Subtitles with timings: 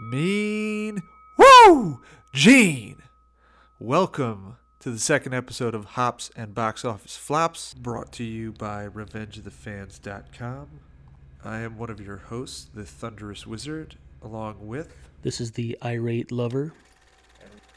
[0.00, 1.02] Mean
[1.38, 2.00] Woo
[2.32, 3.02] Gene.
[3.78, 8.86] Welcome to the second episode of Hops and Box Office Flops, brought to you by
[8.88, 10.66] RevengeOfTheFans.com.
[11.44, 16.32] I am one of your hosts, the Thunderous Wizard, along with, This is the irate
[16.32, 16.72] lover.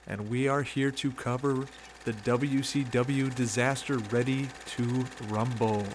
[0.07, 1.65] and we are here to cover
[2.05, 5.85] the WCW Disaster Ready to Rumble.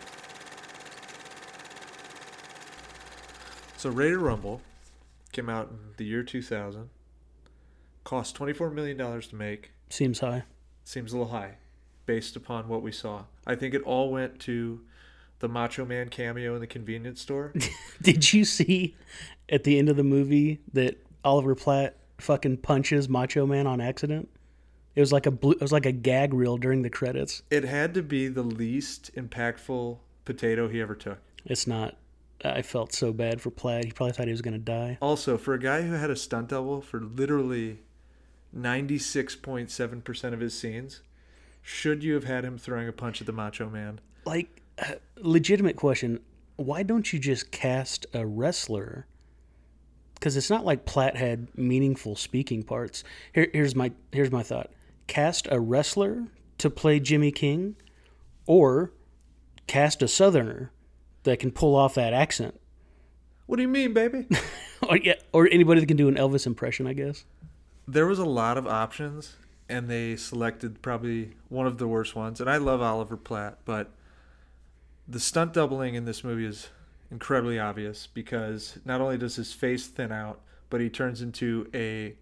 [3.78, 4.60] So, Ready to Rumble
[5.32, 6.90] came out in the year 2000,
[8.04, 9.72] cost $24 million to make.
[9.90, 10.44] Seems high.
[10.84, 11.56] seems a little high
[12.06, 13.24] based upon what we saw.
[13.46, 14.80] I think it all went to
[15.40, 17.52] the Macho Man cameo in the convenience store.
[18.02, 18.96] Did you see
[19.48, 24.28] at the end of the movie that Oliver Platt fucking punches Macho Man on accident?
[24.94, 27.42] It was like a blue, it was like a gag reel during the credits.
[27.50, 31.18] it had to be the least impactful potato he ever took.
[31.44, 31.96] It's not.
[32.44, 33.84] I felt so bad for Platt.
[33.84, 34.98] He probably thought he was gonna die.
[35.00, 37.78] Also, for a guy who had a stunt double for literally
[38.56, 41.00] 96.7% of his scenes,
[41.62, 44.00] should you have had him throwing a punch at the Macho Man?
[44.24, 46.20] Like, uh, legitimate question:
[46.56, 49.06] Why don't you just cast a wrestler?
[50.14, 53.04] Because it's not like Platt had meaningful speaking parts.
[53.32, 54.70] Here, here's my here's my thought:
[55.06, 56.26] cast a wrestler
[56.58, 57.76] to play Jimmy King,
[58.46, 58.92] or
[59.66, 60.72] cast a Southerner
[61.24, 62.58] that can pull off that accent,
[63.46, 64.26] What do you mean, baby?
[64.88, 67.24] or yeah, or anybody that can do an Elvis impression, I guess.
[67.86, 69.36] there was a lot of options
[69.68, 73.90] and they selected probably one of the worst ones and i love oliver platt but
[75.08, 76.68] the stunt doubling in this movie is
[77.10, 82.14] incredibly obvious because not only does his face thin out but he turns into a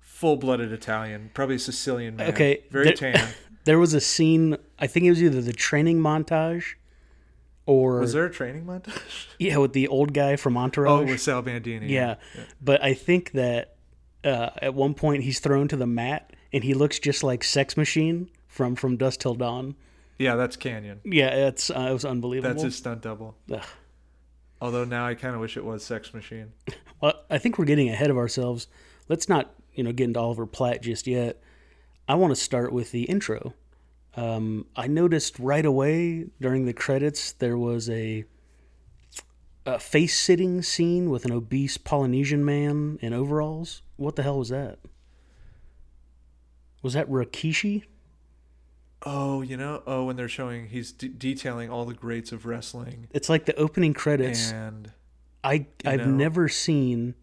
[0.00, 3.28] full-blooded italian probably a sicilian man Okay, very there- tan
[3.64, 4.56] There was a scene.
[4.80, 6.74] I think it was either the training montage,
[7.66, 10.90] or was there a training montage yeah, with the old guy from Entourage.
[10.90, 12.16] oh with sal bandini Yeah,
[12.60, 13.76] but I think that
[14.24, 17.76] uh, at one point he's thrown to the mat and he looks just like Sex
[17.76, 19.74] Machine from from Dusk Till Dawn.
[20.18, 22.50] yeah that's Kanyon Yeah, it's uh, it was unbelievable.
[22.54, 23.62] that's his stunt double Ugh.
[24.60, 26.52] although now i kind of wish it was sex machine
[27.00, 28.68] Well, I think we're getting ahead of ourselves.
[29.08, 31.42] Let's not you know get into Oliver Platt just yet.
[32.08, 33.54] I want to start with the intro.
[34.14, 38.24] Um, I noticed right away during the credits there was a,
[39.64, 43.82] a face sitting scene with an obese Polynesian man in overalls.
[43.96, 44.78] What the hell was that?
[46.82, 47.84] Was that Rikishi?
[49.04, 53.08] oh you know oh when they're showing he's d- detailing all the greats of wrestling
[53.10, 54.52] It's like the opening credits.
[54.52, 54.92] and
[55.42, 56.06] I I've know?
[56.06, 57.14] never seen.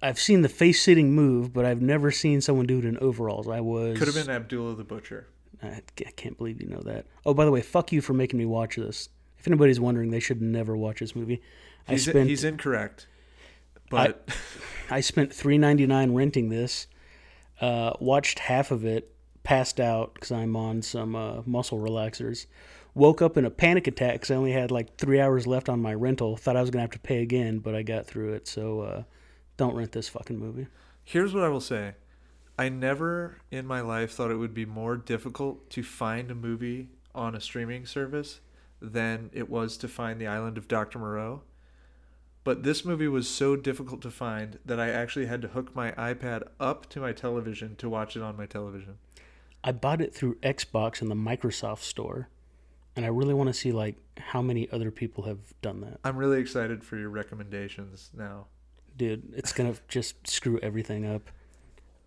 [0.00, 3.46] I've seen the face sitting move, but I've never seen someone do it in overalls.
[3.46, 5.26] I was Could have been Abdullah the Butcher.
[5.64, 7.06] I I can't believe you know that.
[7.24, 9.08] Oh, by the way, fuck you for making me watch this.
[9.38, 11.42] If anybody's wondering, they should never watch this movie.
[11.86, 13.06] I He's, spent he's incorrect.
[13.90, 14.28] But
[14.90, 16.86] I spent three ninety nine renting this.
[17.60, 22.46] Uh, watched half of it, passed out because I'm on some uh, muscle relaxers.
[22.94, 25.82] Woke up in a panic attack because I only had like three hours left on
[25.82, 26.36] my rental.
[26.36, 28.48] Thought I was gonna have to pay again, but I got through it.
[28.48, 29.02] So uh,
[29.56, 30.66] don't rent this fucking movie.
[31.04, 31.94] here's what I will say.
[32.58, 36.88] I never in my life thought it would be more difficult to find a movie
[37.14, 38.40] on a streaming service
[38.80, 40.98] than it was to find The Island of Dr.
[40.98, 41.42] Moreau.
[42.44, 45.92] But this movie was so difficult to find that I actually had to hook my
[45.92, 48.98] iPad up to my television to watch it on my television.
[49.64, 52.28] I bought it through Xbox in the Microsoft store,
[52.94, 56.00] and I really want to see like how many other people have done that.
[56.04, 58.46] I'm really excited for your recommendations now.
[58.94, 61.30] Dude, it's gonna just screw everything up.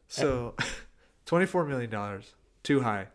[0.08, 0.56] So,
[1.26, 2.22] $24 million,
[2.64, 3.08] too high.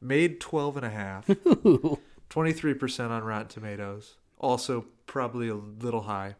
[0.00, 1.26] Made 12 and a half.
[2.30, 4.16] 23% on Rotten Tomatoes.
[4.38, 6.36] Also, probably a little high.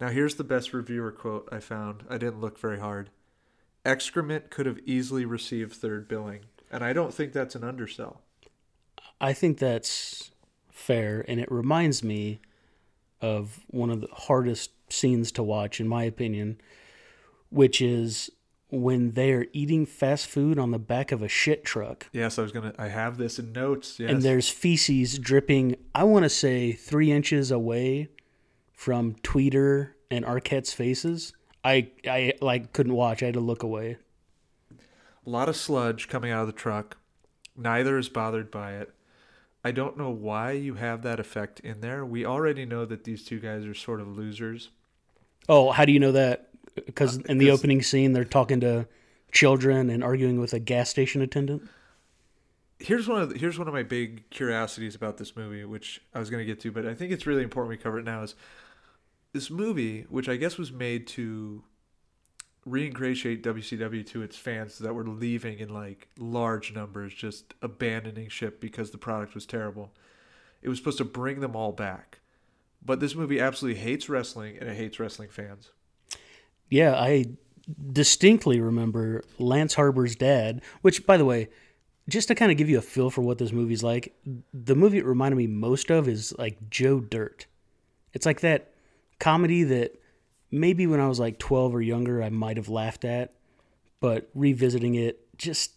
[0.00, 2.04] Now, here's the best reviewer quote I found.
[2.10, 3.10] I didn't look very hard.
[3.84, 6.40] Excrement could have easily received third billing.
[6.70, 8.20] And I don't think that's an undersell.
[9.20, 10.32] I think that's
[10.70, 12.40] fair, and it reminds me
[13.22, 16.60] of one of the hardest scenes to watch, in my opinion,
[17.48, 18.30] which is
[18.82, 22.08] when they're eating fast food on the back of a shit truck.
[22.12, 22.80] Yes, I was going to.
[22.80, 23.98] I have this in notes.
[23.98, 24.10] Yes.
[24.10, 28.08] and there's feces dripping i want to say three inches away
[28.72, 31.32] from tweeter and arquette's faces
[31.64, 33.96] i i like couldn't watch i had to look away
[35.26, 36.98] a lot of sludge coming out of the truck.
[37.56, 38.92] Neither is bothered by it.
[39.64, 42.04] I don't know why you have that effect in there.
[42.06, 44.68] We already know that these two guys are sort of losers.
[45.48, 46.50] oh how do you know that
[46.84, 48.86] because uh, in the opening scene they're talking to
[49.32, 51.62] children and arguing with a gas station attendant
[52.78, 56.18] here's one of the, here's one of my big curiosities about this movie, which I
[56.18, 58.22] was going to get to, but I think it's really important we cover it now.
[58.22, 58.34] Is
[59.32, 61.62] this movie, which I guess was made to
[62.66, 68.60] reingratiate WCW to its fans that were leaving in like large numbers, just abandoning ship
[68.60, 69.92] because the product was terrible.
[70.62, 72.20] It was supposed to bring them all back.
[72.84, 75.70] But this movie absolutely hates wrestling and it hates wrestling fans.
[76.68, 77.26] Yeah, I
[77.92, 81.48] distinctly remember Lance Harbor's dad, which, by the way,
[82.08, 84.14] just to kind of give you a feel for what this movie's like,
[84.54, 87.46] the movie it reminded me most of is like Joe Dirt.
[88.12, 88.70] It's like that
[89.18, 90.00] comedy that
[90.50, 93.32] maybe when I was like 12 or younger, I might have laughed at,
[94.00, 95.72] but revisiting it, just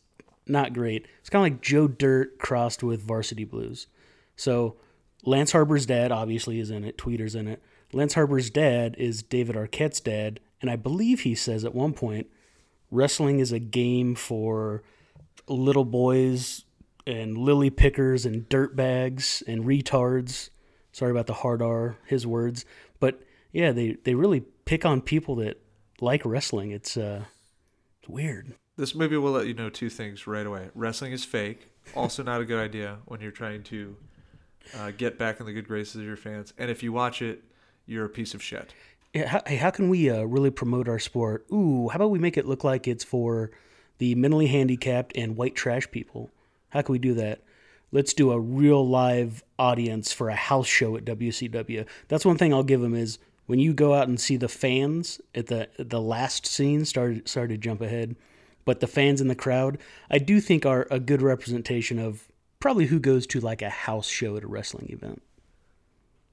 [0.45, 1.07] not great.
[1.19, 3.87] It's kind of like Joe Dirt crossed with Varsity Blues.
[4.35, 4.75] So
[5.23, 7.61] Lance Harbor's dad obviously is in it, Tweeter's in it.
[7.91, 12.27] Lance Harbor's dad is David Arquette's dad, and I believe he says at one point,
[12.91, 14.83] wrestling is a game for
[15.47, 16.65] little boys
[17.07, 20.49] and lily pickers and dirt bags and retards.
[20.91, 22.65] Sorry about the hard R, his words.
[22.99, 23.21] But
[23.51, 25.61] yeah, they, they really pick on people that
[26.01, 26.71] like wrestling.
[26.71, 27.25] It's uh
[28.01, 28.55] it's weird.
[28.77, 30.69] This movie will let you know two things right away.
[30.73, 31.69] Wrestling is fake.
[31.95, 33.95] Also, not a good idea when you're trying to
[34.77, 36.53] uh, get back in the good graces of your fans.
[36.57, 37.43] And if you watch it,
[37.85, 38.73] you're a piece of shit.
[39.15, 41.45] How, hey, how can we uh, really promote our sport?
[41.51, 43.49] Ooh, how about we make it look like it's for
[43.97, 46.31] the mentally handicapped and white trash people?
[46.69, 47.41] How can we do that?
[47.91, 51.87] Let's do a real live audience for a house show at WCW.
[52.07, 53.17] That's one thing I'll give them is
[53.47, 57.55] when you go out and see the fans at the the last scene started started
[57.55, 58.15] to jump ahead,
[58.63, 59.79] but the fans in the crowd,
[60.11, 62.27] I do think are a good representation of
[62.59, 65.23] probably who goes to like a house show at a wrestling event.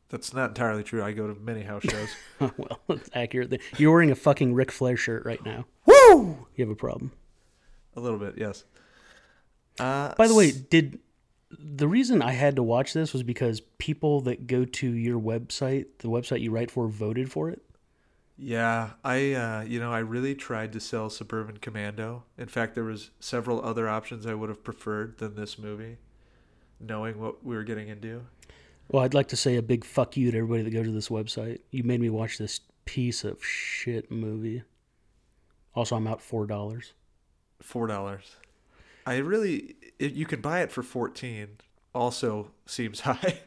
[0.08, 1.02] That's not entirely true.
[1.02, 2.08] I go to many house shows.
[2.56, 3.60] well, that's accurate.
[3.76, 5.66] You're wearing a fucking Ric Flair shirt right now.
[5.84, 6.46] Woo!
[6.54, 7.12] You have a problem.
[7.96, 8.64] a little bit, yes.
[9.78, 11.00] Uh, By the way, did
[11.58, 15.86] the reason I had to watch this was because people that go to your website,
[15.98, 17.62] the website you write for, voted for it.
[18.38, 22.24] Yeah, I uh, you know I really tried to sell Suburban Commando.
[22.36, 25.96] In fact, there was several other options I would have preferred than this movie,
[26.78, 28.26] knowing what we were getting into.
[28.88, 31.08] Well, I'd like to say a big fuck you to everybody that goes to this
[31.08, 31.60] website.
[31.70, 34.62] You made me watch this piece of shit movie.
[35.74, 36.94] Also, I'm out four dollars.
[37.60, 38.36] Four dollars.
[39.04, 41.58] I really, it, you can buy it for fourteen.
[41.94, 43.40] Also seems high.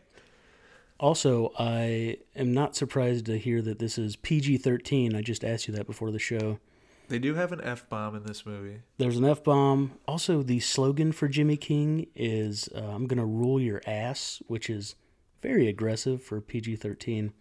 [0.99, 5.15] Also, I am not surprised to hear that this is PG 13.
[5.15, 6.59] I just asked you that before the show.
[7.07, 8.81] They do have an f bomb in this movie.
[8.97, 9.93] There's an F bomb.
[10.07, 14.69] Also, the slogan for Jimmy King is uh, I'm going to rule your ass, which
[14.69, 14.95] is
[15.41, 17.33] very aggressive for PG 13.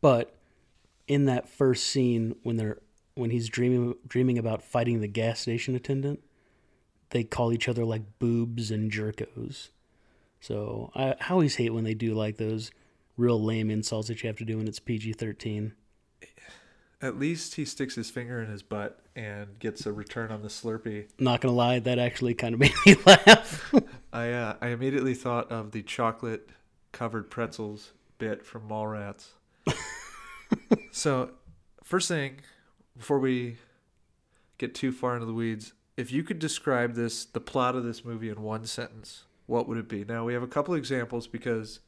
[0.00, 0.36] But
[1.06, 2.78] in that first scene, when they're
[3.14, 6.20] when he's dreaming dreaming about fighting the gas station attendant,
[7.10, 9.70] they call each other like boobs and jerkos.
[10.40, 12.70] So I, I always hate when they do like those
[13.16, 15.72] real lame insults that you have to do when it's PG 13.
[17.00, 20.48] At least he sticks his finger in his butt and gets a return on the
[20.48, 21.06] Slurpee.
[21.18, 23.72] Not gonna lie, that actually kind of made me laugh.
[24.12, 26.50] I uh, I immediately thought of the chocolate
[26.96, 29.26] covered pretzels bit from Mallrats.
[30.90, 31.32] so,
[31.84, 32.40] first thing,
[32.96, 33.58] before we
[34.56, 38.02] get too far into the weeds, if you could describe this, the plot of this
[38.02, 40.06] movie in one sentence, what would it be?
[40.06, 41.80] Now we have a couple examples because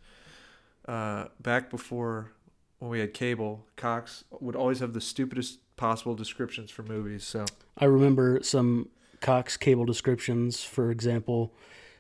[0.87, 2.33] uh, back before
[2.79, 7.25] when we had cable, Cox would always have the stupidest possible descriptions for movies.
[7.25, 7.47] So
[7.79, 8.91] I remember some
[9.23, 10.63] Cox cable descriptions.
[10.65, 11.55] For example,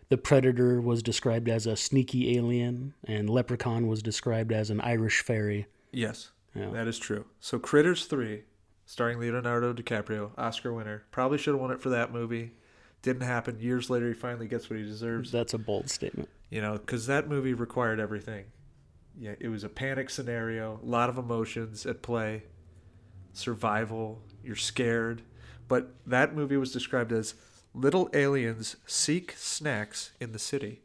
[0.08, 5.20] the Predator was described as a sneaky alien, and Leprechaun was described as an Irish
[5.20, 5.66] fairy.
[5.92, 6.70] yes, Yeah.
[6.70, 7.26] that is true.
[7.40, 8.44] So Critters three,
[8.86, 12.52] starring Leonardo DiCaprio, Oscar winner, probably should have won it for that movie.
[13.02, 13.60] Didn't happen.
[13.60, 15.30] Years later, he finally gets what he deserves.
[15.30, 16.28] That's a bold statement.
[16.50, 18.46] You know, because that movie required everything.
[19.16, 22.44] Yeah, it was a panic scenario, a lot of emotions at play,
[23.32, 24.22] survival.
[24.42, 25.22] You're scared,
[25.68, 27.34] but that movie was described as
[27.74, 30.80] little aliens seek snacks in the city.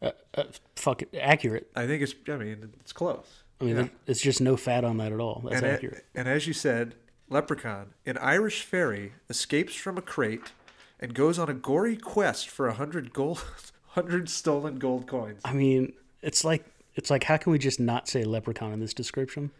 [0.00, 0.44] Uh, uh,
[0.76, 1.70] fuck it, accurate.
[1.76, 2.14] I think it's.
[2.28, 3.42] I mean, it's close.
[3.60, 3.88] I mean, Yeah.
[4.06, 5.42] it's just no fat on that at all.
[5.44, 6.04] That's and, a- accurate.
[6.14, 6.96] and as you said,
[7.28, 10.50] Leprechaun, an Irish fairy, escapes from a crate
[10.98, 13.44] and goes on a gory quest for a hundred gold,
[13.88, 15.40] hundred stolen gold coins.
[15.44, 16.64] I mean, it's like
[16.96, 19.52] it's like how can we just not say Leprechaun in this description?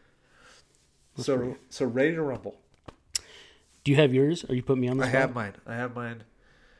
[1.16, 2.56] So, so ready to rumble.
[3.84, 4.44] Do you have yours?
[4.48, 5.20] Or you put me on the I spot?
[5.20, 5.54] have mine.
[5.66, 6.24] I have mine.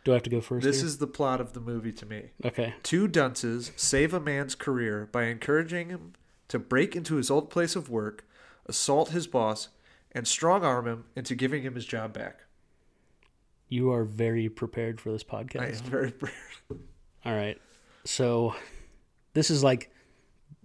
[0.05, 0.65] Do I have to go first?
[0.65, 0.87] This here?
[0.87, 2.31] is the plot of the movie to me.
[2.45, 2.75] okay.
[2.83, 6.15] Two dunces save a man's career by encouraging him
[6.49, 8.27] to break into his old place of work,
[8.67, 9.69] assault his boss,
[10.13, 12.41] and strong arm him into giving him his job back.
[13.69, 15.61] You are very prepared for this podcast.
[15.61, 16.13] I am very.
[17.25, 17.59] All right.
[18.05, 18.55] So
[19.35, 19.91] this is like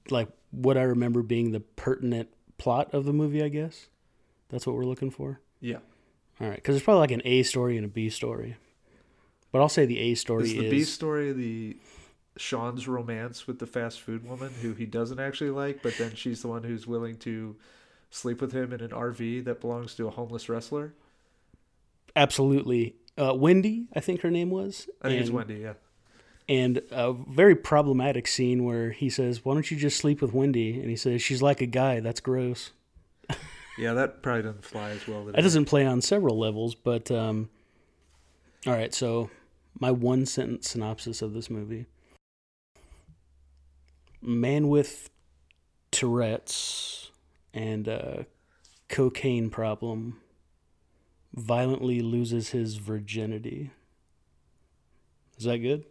[0.09, 3.87] like what I remember being the pertinent plot of the movie, I guess.
[4.49, 5.41] That's what we're looking for.
[5.61, 5.77] yeah.
[6.39, 8.57] All right, because there's probably like an A story and a B story,
[9.51, 11.77] but I'll say the A story Is is, the B story the
[12.37, 16.41] Sean's romance with the fast food woman who he doesn't actually like, but then she's
[16.41, 17.55] the one who's willing to
[18.11, 20.93] sleep with him in an RV that belongs to a homeless wrestler?
[22.17, 23.85] absolutely uh, Wendy.
[23.95, 24.89] I think her name was.
[25.01, 25.73] I think it's Wendy, yeah.
[26.49, 30.79] and a very problematic scene where he says, "Why don't you just sleep with Wendy?"
[30.79, 31.99] And he says, "She's like a guy.
[32.01, 32.71] That's gross."
[33.77, 35.25] Yeah, that probably doesn't fly as well.
[35.25, 35.41] That today.
[35.43, 37.49] doesn't play on several levels, but um,
[38.65, 38.93] all right.
[38.93, 39.29] So
[39.79, 41.85] my one sentence synopsis of this movie:
[44.21, 45.09] Man with
[45.91, 47.11] Tourette's
[47.53, 48.25] and a
[48.89, 50.21] cocaine problem
[51.33, 53.71] violently loses his virginity.
[55.37, 55.85] Is that good?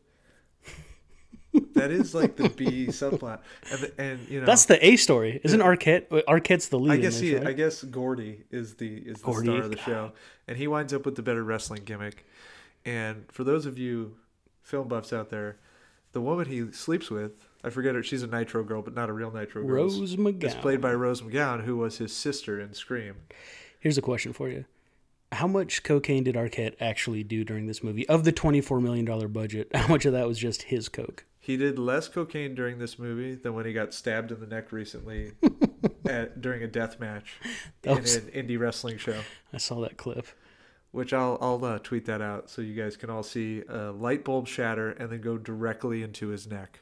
[1.75, 5.61] That is like the B subplot, and, and you know That's the A story, isn't
[5.61, 6.07] Arquette?
[6.11, 6.93] Uh, Arquette's the lead.
[6.93, 7.47] I in guess this, he, right?
[7.49, 9.49] I guess Gordy is the is the Gordy.
[9.49, 10.13] star of the show,
[10.49, 12.27] and he winds up with the better wrestling gimmick.
[12.85, 14.17] And for those of you
[14.63, 15.59] film buffs out there,
[16.13, 18.03] the woman he sleeps with, I forget her.
[18.03, 19.85] She's a Nitro girl, but not a real Nitro girl.
[19.85, 20.61] Rose McGowan.
[20.63, 23.17] played by Rose McGowan, who was his sister in Scream.
[23.81, 24.65] Here's a question for you:
[25.33, 28.09] How much cocaine did Arquette actually do during this movie?
[28.09, 31.25] Of the twenty-four million dollar budget, how much of that was just his coke?
[31.47, 34.73] He did less cocaine during this movie than when he got stabbed in the neck
[34.73, 35.31] recently
[36.05, 37.37] at, during a death match
[37.85, 39.21] in was- an indie wrestling show.
[39.53, 40.26] I saw that clip.
[40.91, 44.25] Which I'll I'll uh, tweet that out so you guys can all see a light
[44.25, 46.81] bulb shatter and then go directly into his neck.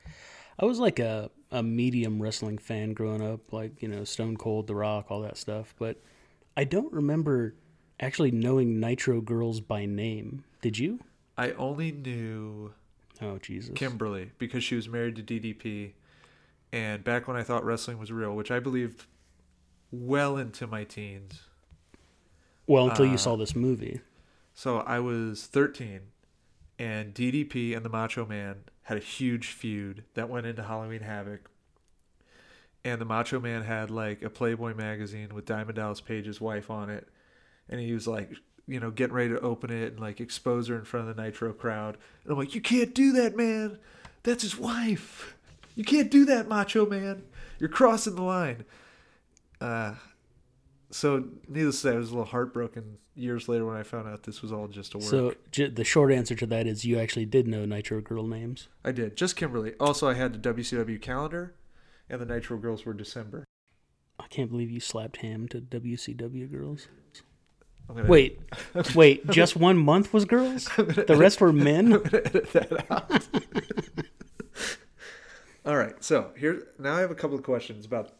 [0.58, 4.66] I was like a, a medium wrestling fan growing up, like, you know, Stone Cold,
[4.66, 5.74] The Rock, all that stuff.
[5.78, 6.00] But
[6.56, 7.54] I don't remember
[8.00, 10.44] actually knowing Nitro Girls by name.
[10.62, 11.00] Did you?
[11.36, 12.72] I only knew
[13.22, 13.72] Oh, Jesus.
[13.74, 15.92] Kimberly because she was married to DDP,
[16.72, 19.06] and back when I thought wrestling was real, which I believed
[19.92, 21.42] well into my teens.
[22.66, 24.00] well, until uh, you saw this movie.
[24.54, 26.00] So I was 13,
[26.78, 31.50] and DDP and the Macho Man had a huge feud that went into Halloween Havoc.
[32.84, 36.90] And the Macho Man had like a Playboy magazine with Diamond Dallas Page's wife on
[36.90, 37.08] it,
[37.68, 38.30] and he was like,
[38.66, 41.22] you know, getting ready to open it and like expose her in front of the
[41.22, 41.96] Nitro crowd.
[42.24, 43.78] And I'm like, you can't do that, man.
[44.22, 45.34] That's his wife.
[45.76, 47.22] You can't do that, Macho Man.
[47.58, 48.64] You're crossing the line.
[49.60, 49.94] Uh,
[50.90, 54.22] so needless to say, I was a little heartbroken years later when I found out
[54.24, 55.06] this was all just a work.
[55.06, 58.68] So j- the short answer to that is you actually did know Nitro Girl names.
[58.84, 59.74] I did just Kimberly.
[59.80, 61.54] Also, I had the WCW calendar,
[62.08, 63.44] and the Nitro Girls were December.
[64.18, 66.88] I can't believe you slapped ham to WCW girls.
[67.88, 68.40] Gonna, Wait,
[68.94, 70.64] wait, just one month was girls?
[70.76, 71.92] The rest were men?
[75.64, 75.94] all right.
[76.02, 78.12] So here now, I have a couple of questions about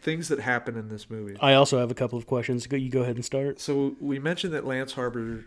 [0.00, 1.36] things that happen in this movie.
[1.40, 2.66] I also have a couple of questions.
[2.70, 3.60] You go ahead and start.
[3.60, 5.44] So we mentioned that Lance Harbor,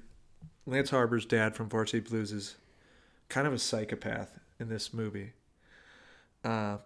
[0.65, 2.55] Lance Harbor's dad from Varsity Blues is
[3.29, 5.33] kind of a psychopath in this movie.
[6.43, 6.77] Uh,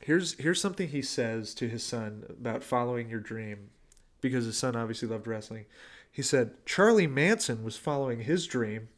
[0.00, 3.70] here's here's something he says to his son about following your dream,
[4.20, 5.66] because his son obviously loved wrestling.
[6.12, 8.88] He said Charlie Manson was following his dream.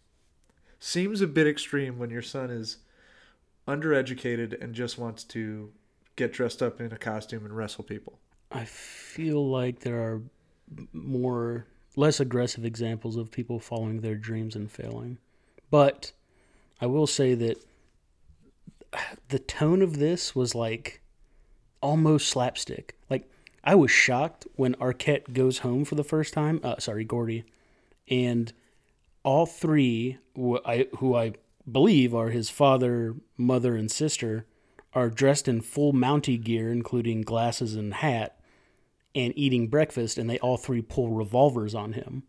[0.80, 2.78] Seems a bit extreme when your son is
[3.66, 5.70] undereducated and just wants to
[6.16, 8.18] get dressed up in a costume and wrestle people.
[8.50, 10.22] I feel like there are
[10.92, 11.66] more
[11.96, 15.18] less aggressive examples of people following their dreams and failing.
[15.70, 16.12] But
[16.80, 17.64] I will say that
[19.28, 21.00] the tone of this was like
[21.80, 22.96] almost slapstick.
[23.08, 23.30] Like
[23.64, 26.60] I was shocked when Arquette goes home for the first time.
[26.62, 27.44] Uh, sorry, Gordy,
[28.08, 28.52] and
[29.22, 31.32] all three, who I, who I
[31.70, 34.44] believe are his father, mother, and sister,
[34.92, 38.38] are dressed in full Mountie gear, including glasses and hat,
[39.14, 42.24] and eating breakfast, and they all three pull revolvers on him.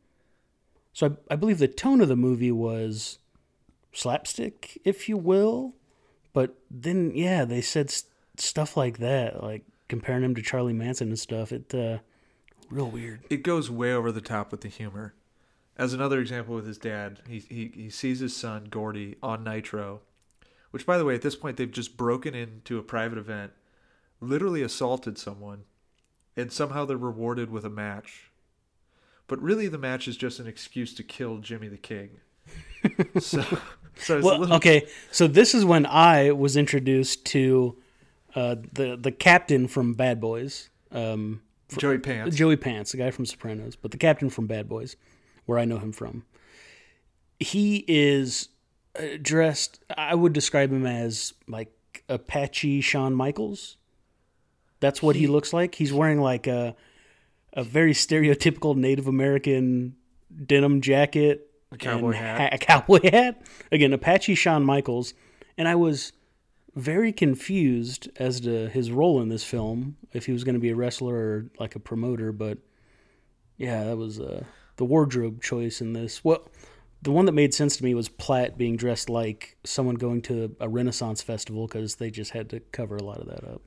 [0.93, 3.19] So I, I believe the tone of the movie was
[3.91, 5.73] slapstick, if you will.
[6.31, 9.63] But then, yeah, they said st- stuff like that, like
[9.95, 11.53] comparing him to Charlie Manson and stuff.
[11.53, 11.99] It uh,
[12.69, 13.21] real weird.
[13.29, 15.13] it goes way over the top with the humor.
[15.77, 20.01] As another example with his dad, he, he, he sees his son, Gordy, on Nitro,
[20.71, 23.53] which, by the way, at this point, they've just broken into a private event,
[24.19, 25.63] literally assaulted someone,
[26.35, 28.31] and somehow they're rewarded with a match.
[29.27, 32.19] But really, the match is just an excuse to kill Jimmy the King.
[33.19, 33.45] so,
[33.95, 37.77] so Well, little, okay, so this is when I was introduced to
[38.35, 41.41] uh, the the captain from Bad Boys, um,
[41.77, 42.35] Joey Pants.
[42.35, 44.95] Joey Pants, the guy from Sopranos, but the captain from Bad Boys,
[45.45, 46.23] where I know him from.
[47.39, 48.49] He is
[48.97, 49.83] uh, dressed.
[49.97, 51.71] I would describe him as like
[52.09, 53.77] Apache Shawn Michaels.
[54.79, 55.75] That's what he, He- looks like.
[55.75, 56.75] He's wearing like a
[57.53, 59.95] a very stereotypical Native American
[60.45, 62.53] denim jacket, A cowboy hat.
[62.53, 63.41] a cowboy hat.
[63.71, 65.13] Again, Apache Shawn Michaels,
[65.57, 66.11] and I was
[66.75, 69.97] very confused as to his role in this film.
[70.13, 72.57] If he was going to be a wrestler or like a promoter, but
[73.57, 74.43] yeah, that was uh,
[74.75, 76.23] the wardrobe choice in this.
[76.23, 76.47] Well,
[77.01, 80.55] the one that made sense to me was Platt being dressed like someone going to
[80.59, 83.61] a Renaissance festival because they just had to cover a lot of that up.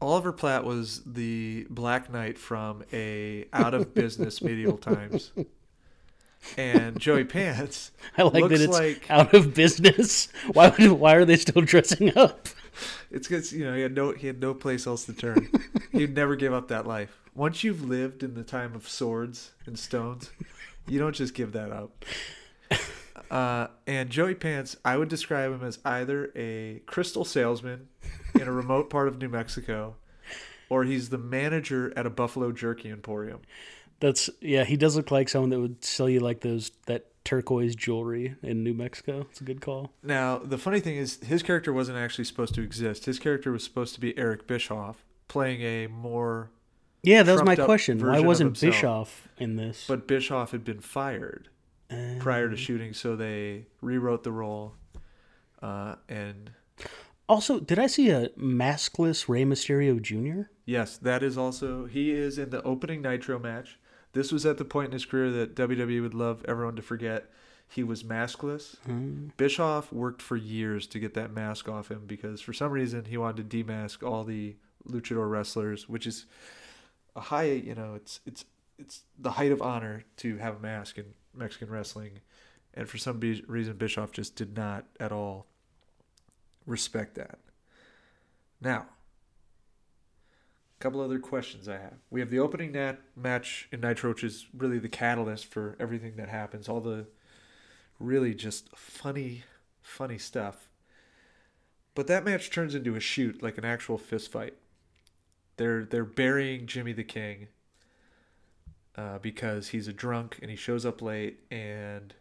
[0.00, 5.32] Oliver Platt was the Black Knight from a out of business medieval times.
[6.56, 10.28] And Joey Pants I like that it's like out of business.
[10.52, 10.72] Why?
[10.78, 12.48] would- Why are they still dressing up?
[13.10, 15.48] it's because you know he had no he had no place else to turn.
[15.92, 17.18] He'd never give up that life.
[17.34, 20.30] Once you've lived in the time of swords and stones,
[20.86, 22.04] you don't just give that up.
[23.30, 27.88] Uh, and Joey Pants, I would describe him as either a crystal salesman
[28.34, 29.96] in a remote part of New Mexico,
[30.70, 33.40] or he's the manager at a buffalo jerky emporium.
[34.00, 34.64] That's yeah.
[34.64, 38.62] He does look like someone that would sell you like those that turquoise jewelry in
[38.62, 39.26] New Mexico.
[39.30, 39.90] It's a good call.
[40.02, 43.06] Now, the funny thing is, his character wasn't actually supposed to exist.
[43.06, 46.50] His character was supposed to be Eric Bischoff, playing a more.
[47.02, 47.98] Yeah, that was my question.
[48.04, 48.58] Why wasn't.
[48.60, 49.86] Bischoff in this?
[49.86, 51.48] But Bischoff had been fired
[52.18, 54.74] prior to shooting, so they rewrote the role.
[55.62, 56.50] Uh, and
[57.28, 60.48] also, did I see a maskless Rey Mysterio Jr.?
[60.64, 61.86] yes, that is also.
[61.86, 63.78] He is in the opening Nitro match.
[64.16, 67.30] This was at the point in his career that WWE would love everyone to forget.
[67.68, 68.78] He was maskless.
[68.86, 69.28] Hmm.
[69.36, 73.18] Bischoff worked for years to get that mask off him because for some reason he
[73.18, 74.56] wanted to demask all the
[74.88, 76.24] luchador wrestlers, which is
[77.14, 78.46] a high, you know, it's it's
[78.78, 82.20] it's the height of honor to have a mask in Mexican wrestling,
[82.72, 85.46] and for some be- reason Bischoff just did not at all
[86.64, 87.38] respect that.
[88.62, 88.86] Now,
[90.78, 91.94] a couple other questions I have.
[92.10, 96.16] We have the opening nat- match in Nitro, which is really the catalyst for everything
[96.16, 96.68] that happens.
[96.68, 97.06] All the
[97.98, 99.44] really just funny,
[99.80, 100.68] funny stuff.
[101.94, 104.54] But that match turns into a shoot, like an actual fist fight.
[105.56, 107.48] They're they're burying Jimmy the King
[108.96, 112.14] uh, because he's a drunk and he shows up late and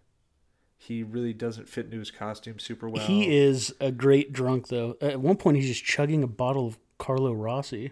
[0.78, 3.06] he really doesn't fit into his costume super well.
[3.06, 4.96] He is a great drunk, though.
[5.02, 7.92] At one point, he's just chugging a bottle of Carlo Rossi.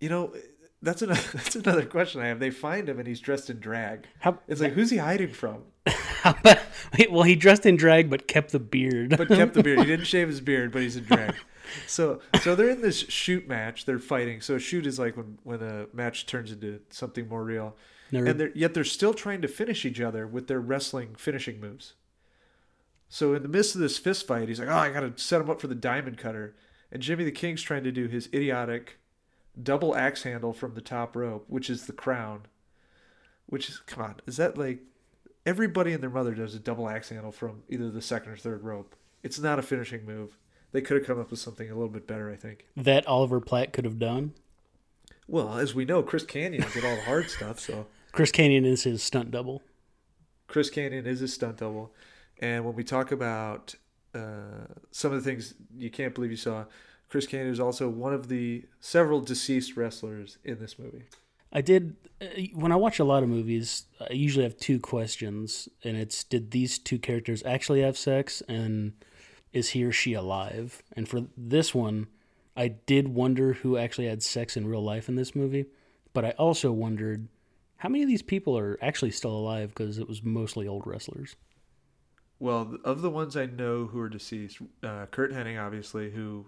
[0.00, 0.34] You know,
[0.82, 2.38] that's another that's another question I have.
[2.38, 4.06] They find him and he's dressed in drag.
[4.20, 5.62] How, It's like who's he hiding from?
[6.24, 6.58] about,
[6.98, 9.16] wait, well, he dressed in drag but kept the beard.
[9.16, 9.80] But kept the beard.
[9.80, 11.34] He didn't shave his beard, but he's in drag.
[11.86, 13.86] So so they're in this shoot match.
[13.86, 14.40] They're fighting.
[14.40, 17.76] So shoot is like when when a match turns into something more real.
[18.12, 18.30] Nerd.
[18.30, 21.94] And they're yet they're still trying to finish each other with their wrestling finishing moves.
[23.08, 25.40] So in the midst of this fist fight, he's like, "Oh, I got to set
[25.40, 26.54] him up for the diamond cutter."
[26.92, 28.98] And Jimmy the King's trying to do his idiotic
[29.60, 32.42] double axe handle from the top rope, which is the crown.
[33.46, 34.80] Which is come on, is that like
[35.44, 38.64] everybody and their mother does a double axe handle from either the second or third
[38.64, 38.96] rope?
[39.22, 40.38] It's not a finishing move.
[40.72, 42.66] They could have come up with something a little bit better, I think.
[42.76, 44.32] that Oliver Platt could have done.
[45.28, 48.82] Well, as we know, Chris Kanyon did all the hard stuff, so Chris Kanyon is
[48.82, 49.62] his stunt double.
[50.48, 51.92] Chris Kanyon is a stunt double.
[52.40, 53.74] And when we talk about
[54.14, 56.64] uh, some of the things you can't believe you saw,
[57.14, 61.04] Chris Kane is also one of the several deceased wrestlers in this movie.
[61.52, 63.86] I did uh, when I watch a lot of movies.
[64.00, 68.94] I usually have two questions, and it's did these two characters actually have sex, and
[69.52, 70.82] is he or she alive?
[70.96, 72.08] And for this one,
[72.56, 75.66] I did wonder who actually had sex in real life in this movie,
[76.14, 77.28] but I also wondered
[77.76, 81.36] how many of these people are actually still alive because it was mostly old wrestlers.
[82.40, 86.46] Well, of the ones I know who are deceased, uh, Curt Hennig, obviously, who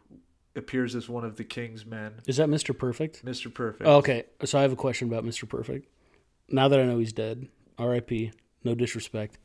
[0.57, 2.77] appears as one of the King's men, Is that Mr.
[2.77, 3.25] Perfect?
[3.25, 3.53] Mr.
[3.53, 3.87] Perfect.
[3.87, 5.49] Oh, okay, so I have a question about Mr.
[5.49, 5.89] Perfect.
[6.49, 8.33] Now that I know he's dead, R.I.P.
[8.65, 9.39] No disrespect,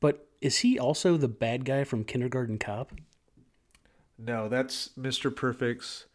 [0.00, 2.92] but is he also the bad guy from Kindergarten Cop?
[4.18, 5.34] No, that's Mr.
[5.34, 6.06] Perfect's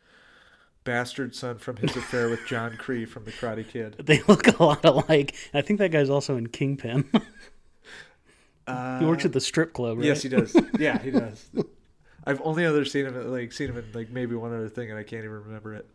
[0.84, 3.96] bastard son from his affair with John Kreese from The Karate Kid.
[4.06, 5.36] They look a lot alike.
[5.54, 7.10] I think that guy's also in Kingpin.
[8.66, 10.08] Uh, he works at the strip club, right?
[10.08, 10.56] Yes, he does.
[10.80, 11.50] Yeah, he does.
[12.26, 15.00] I've only other seen him like seen him in like maybe one other thing, and
[15.00, 15.88] I can't even remember it.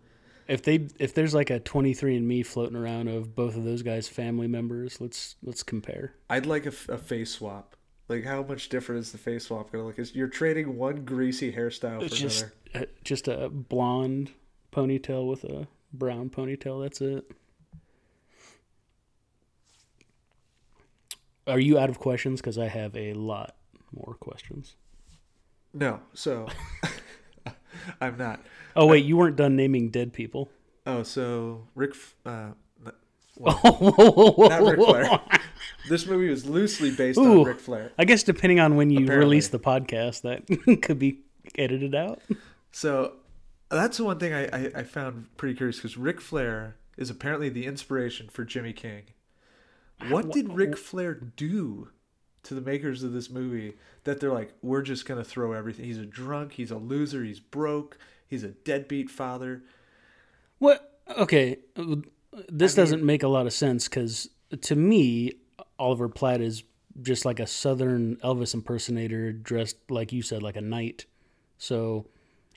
[0.49, 3.83] If they if there's like a 23 and Me floating around of both of those
[3.83, 6.15] guys' family members, let's let's compare.
[6.31, 7.77] I'd like a face swap.
[8.09, 9.99] Like, how much different is the face swap going to look?
[9.99, 12.87] Is you're trading one greasy hairstyle for just another?
[12.87, 14.31] uh, just a blonde
[14.73, 16.83] ponytail with a brown ponytail.
[16.83, 17.29] That's it.
[21.49, 22.41] Are you out of questions?
[22.41, 23.57] Because I have a lot
[23.93, 24.77] more questions.
[25.77, 26.49] No, so
[28.01, 28.41] I'm not.
[28.75, 30.51] Oh wait, you weren't done naming dead people.
[30.87, 32.51] Oh, so Rick, uh,
[32.85, 32.93] n-
[33.37, 34.77] Whoa, whoa, whoa, not Ric.
[34.77, 35.21] Flair,
[35.91, 37.41] this movie was loosely based Ooh.
[37.41, 37.93] on Ric Flair.
[37.99, 39.25] I guess depending on when you Apparently.
[39.27, 41.21] release the podcast, that could be
[41.59, 42.23] edited out.
[42.73, 43.13] So
[43.71, 47.51] that's the one thing I, I, I found pretty curious because Ric Flair is apparently
[47.51, 49.03] the inspiration for Jimmy King.
[50.09, 51.91] What did Ric Flair do
[52.47, 55.85] to the makers of this movie that they're like, we're just gonna throw everything?
[55.85, 56.53] He's a drunk.
[56.53, 57.25] He's a loser.
[57.25, 57.99] He's broke.
[58.29, 59.63] He's a deadbeat father.
[60.59, 61.01] What?
[61.17, 61.59] Okay,
[62.49, 64.29] this doesn't make a lot of sense because
[64.63, 65.33] to me,
[65.79, 66.65] Oliver Platt is
[67.03, 71.07] just like a Southern Elvis impersonator dressed like you said, like a knight.
[71.59, 72.07] So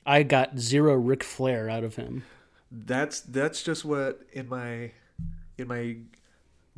[0.06, 2.24] I got zero Ric Flair out of him.
[2.70, 4.92] That's that's just what in my
[5.58, 5.96] in my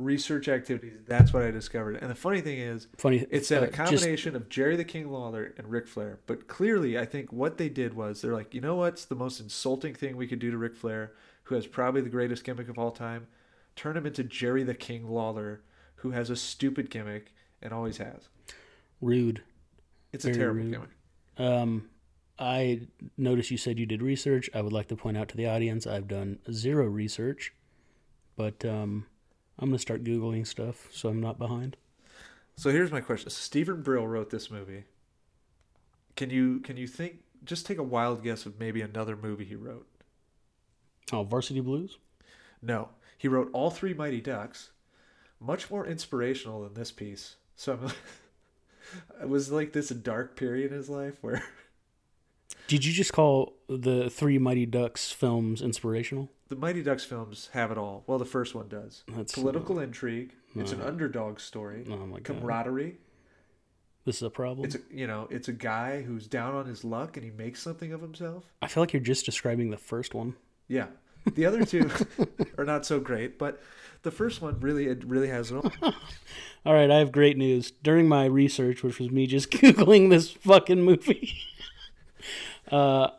[0.03, 0.99] research activities.
[1.07, 1.97] That's what I discovered.
[2.01, 4.83] And the funny thing is, Funny, It's in uh, a just- combination of Jerry the
[4.83, 6.19] King Lawler and Ric Flair.
[6.27, 9.39] But clearly, I think what they did was they're like, you know what's the most
[9.39, 11.13] insulting thing we could do to Ric Flair,
[11.43, 13.27] who has probably the greatest gimmick of all time?
[13.75, 15.61] Turn him into Jerry the King Lawler,
[15.95, 18.29] who has a stupid gimmick and always has.
[19.01, 19.41] rude.
[20.11, 20.71] It's a terrible rude.
[20.71, 20.89] gimmick.
[21.37, 21.89] Um,
[22.37, 22.81] I
[23.17, 24.49] noticed you said you did research.
[24.53, 27.53] I would like to point out to the audience I've done zero research,
[28.35, 29.05] but um,
[29.59, 31.77] I'm gonna start googling stuff so I'm not behind.
[32.55, 34.85] So here's my question: Steven Brill wrote this movie.
[36.15, 37.19] Can you can you think?
[37.43, 39.87] Just take a wild guess of maybe another movie he wrote.
[41.11, 41.97] Oh, Varsity Blues.
[42.61, 44.69] No, he wrote all three Mighty Ducks.
[45.39, 47.35] Much more inspirational than this piece.
[47.55, 47.91] So I'm,
[49.21, 51.43] it was like this dark period in his life where
[52.67, 56.29] Did you just call the three Mighty Ducks films inspirational?
[56.53, 58.03] The Mighty Ducks films have it all.
[58.05, 59.03] Well, the first one does.
[59.07, 60.33] That's Political intrigue.
[60.55, 61.83] It's an underdog story.
[61.89, 62.97] Oh my god, Camaraderie.
[64.05, 64.65] this is a problem.
[64.65, 67.59] It's a you know it's a guy who's down on his luck and he makes
[67.59, 68.43] something of himself.
[68.61, 70.35] I feel like you're just describing the first one.
[70.67, 70.87] Yeah.
[71.33, 71.89] The other two
[72.57, 73.59] are not so great, but
[74.03, 75.71] the first one really it really has it all.
[76.65, 77.71] All right, I have great news.
[77.71, 81.33] During my research, which was me just googling this fucking movie,
[82.71, 83.09] uh,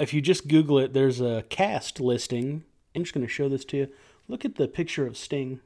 [0.00, 2.64] if you just Google it, there's a cast listing.
[2.94, 3.88] I'm just going to show this to you.
[4.28, 5.60] Look at the picture of Sting.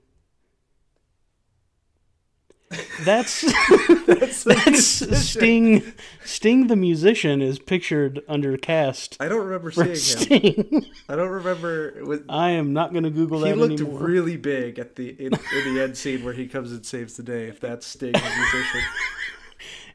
[3.04, 3.42] That's
[4.06, 5.82] That's, that's Sting.
[6.24, 10.86] Sting the musician is pictured under cast I don't remember seeing him.
[11.08, 11.94] I don't remember.
[12.04, 13.48] Was, I am not going to Google that.
[13.48, 14.00] he looked anymore.
[14.00, 17.22] really big at the in, in the end scene where he comes and saves the
[17.22, 17.46] day.
[17.48, 18.80] If that's Sting the musician,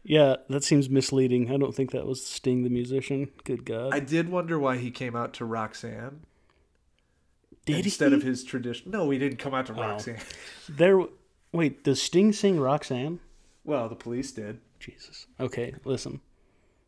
[0.04, 1.52] yeah, that seems misleading.
[1.52, 3.30] I don't think that was Sting the musician.
[3.44, 3.94] Good God.
[3.94, 6.22] I did wonder why he came out to Roxanne
[7.66, 8.18] Did instead he?
[8.18, 8.92] of his tradition.
[8.92, 10.18] No, he didn't come out to Roxanne.
[10.70, 11.04] There.
[11.52, 13.20] Wait, does Sting sing Roxanne?
[13.64, 14.60] Well, the police did.
[14.80, 15.26] Jesus.
[15.40, 16.22] Okay, listen.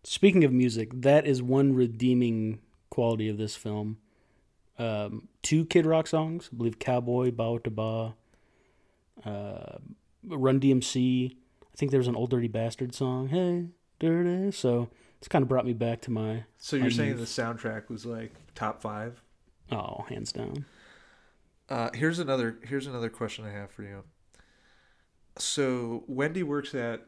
[0.03, 3.97] Speaking of music, that is one redeeming quality of this film.
[4.79, 8.13] Um, two Kid Rock songs, I believe Cowboy, Bawitdaba,
[9.25, 9.77] uh,
[10.27, 11.35] Run DMC.
[11.71, 13.27] I think there's an Old Dirty Bastard song.
[13.29, 13.65] Hey,
[13.99, 14.51] dirty.
[14.51, 17.19] So it's kind of brought me back to my, So you're My saying youth.
[17.19, 19.21] the soundtrack was like top five?
[19.71, 20.65] Oh, hands down.
[21.69, 22.59] Uh, here's another.
[22.63, 24.03] Here's another question I have for you.
[25.37, 27.05] So Wendy works at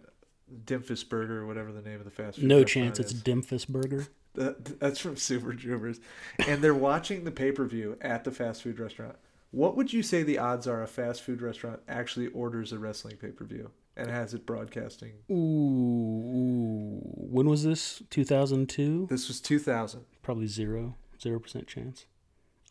[0.65, 2.47] Dimphus Burger or whatever the name of the fast food.
[2.47, 3.65] No chance it's is.
[3.65, 4.07] Burger.
[4.35, 5.99] That, that's from Super Troopers.
[6.47, 9.15] And they're watching the pay per view at the fast food restaurant.
[9.51, 13.17] What would you say the odds are a fast food restaurant actually orders a wrestling
[13.17, 15.13] pay per view and has it broadcasting?
[15.29, 17.01] Ooh, ooh.
[17.05, 18.01] When was this?
[18.09, 19.07] 2002?
[19.09, 20.05] This was 2000.
[20.23, 20.95] Probably zero.
[21.21, 22.05] Zero percent chance.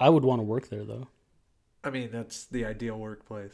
[0.02, 1.08] I would want to work there, though.
[1.84, 3.52] I mean, that's the ideal workplace.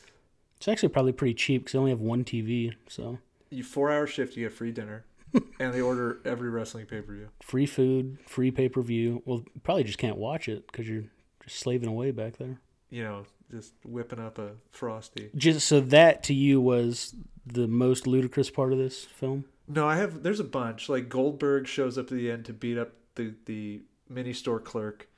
[0.57, 3.19] It's actually probably pretty cheap because they only have one TV, so
[3.51, 5.05] You four hour shift, you get free dinner,
[5.61, 7.29] and they order every wrestling pay per view.
[7.43, 9.23] free food, free pay per view.
[9.25, 11.05] Well, probably just can't watch it because you're
[11.45, 12.61] just slaving away back there.
[12.91, 15.31] You know, just whipping up a frosty.
[15.37, 17.15] Just so that to you was
[17.47, 19.45] the most ludicrous part of this film.
[19.69, 20.23] No, I have.
[20.23, 20.89] There's a bunch.
[20.89, 25.09] Like Goldberg shows up at the end to beat up the the mini store clerk,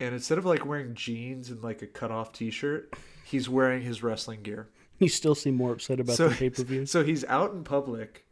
[0.00, 3.82] and instead of like wearing jeans and like a cut off t shirt, he's wearing
[3.82, 4.68] his wrestling gear.
[4.98, 6.86] You still seem more upset about so the pay per view.
[6.86, 8.26] so he's out in public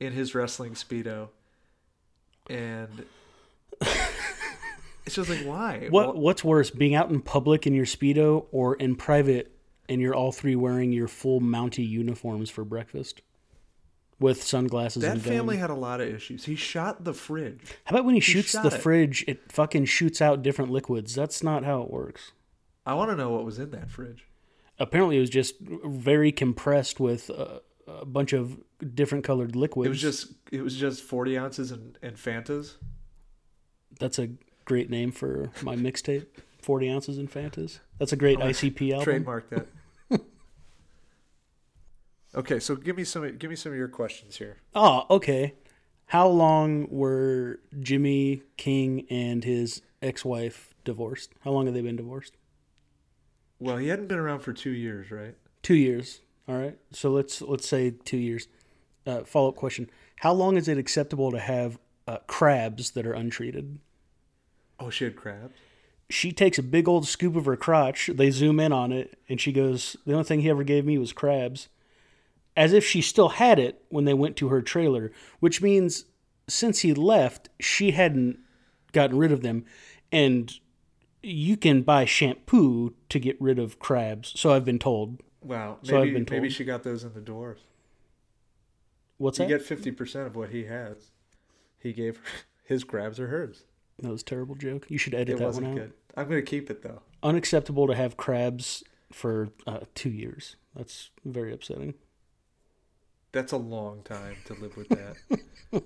[0.00, 1.28] in his wrestling speedo,
[2.50, 3.04] and
[5.06, 5.86] it's just like why?
[5.90, 9.52] What Well, What's worse, being out in public in your speedo or in private,
[9.88, 13.22] and you're all three wearing your full Mountie uniforms for breakfast,
[14.20, 16.44] with sunglasses that and family had a lot of issues.
[16.44, 17.60] He shot the fridge.
[17.84, 18.72] How about when he shoots the it.
[18.72, 21.14] fridge, it fucking shoots out different liquids?
[21.14, 22.32] That's not how it works.
[22.84, 24.26] I want to know what was in that fridge.
[24.78, 28.58] Apparently, it was just very compressed with a, a bunch of
[28.94, 29.86] different colored liquids.
[29.86, 32.74] It was just it was just forty ounces and, and Fantas.
[33.98, 34.30] That's a
[34.64, 36.26] great name for my mixtape.
[36.62, 37.80] Forty ounces in Fantas.
[37.98, 39.04] That's a great ICP album.
[39.04, 39.66] Trademark that.
[42.38, 44.58] Okay, so give me some give me some of your questions here.
[44.72, 45.54] Oh, okay.
[46.06, 51.32] How long were Jimmy King and his ex-wife divorced?
[51.40, 52.36] How long have they been divorced?
[53.58, 55.34] Well, he hadn't been around for two years, right?
[55.62, 56.20] Two years.
[56.48, 56.78] All right.
[56.92, 58.46] So let's let's say two years.
[59.04, 63.14] Uh, Follow up question: How long is it acceptable to have uh, crabs that are
[63.14, 63.80] untreated?
[64.78, 65.54] Oh, she had crabs.
[66.08, 68.08] She takes a big old scoop of her crotch.
[68.14, 70.98] They zoom in on it, and she goes, "The only thing he ever gave me
[70.98, 71.68] was crabs,"
[72.58, 75.12] as if she still had it when they went to her trailer.
[75.38, 76.04] Which means
[76.48, 78.38] since he left, she hadn't
[78.92, 79.64] gotten rid of them,
[80.10, 80.52] and
[81.22, 84.32] you can buy shampoo to get rid of crabs.
[84.38, 85.20] So I've been told.
[85.40, 87.60] Wow, So I've maybe been maybe she got those in the doors.
[89.18, 89.48] What's You that?
[89.58, 91.10] get fifty percent of what he has.
[91.78, 92.22] He gave her
[92.64, 93.64] his crabs are hers.
[94.00, 94.86] That was a terrible joke.
[94.88, 95.80] You should edit It that wasn't one out.
[95.80, 95.92] good.
[96.16, 97.02] I'm gonna keep it though.
[97.22, 100.56] Unacceptable to have crabs for uh, two years.
[100.74, 101.94] That's very upsetting.
[103.32, 105.16] That's a long time to live with that.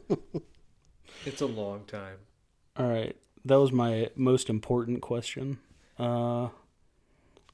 [1.26, 2.18] it's a long time.
[2.76, 5.58] All right, that was my most important question.
[5.98, 6.48] Uh,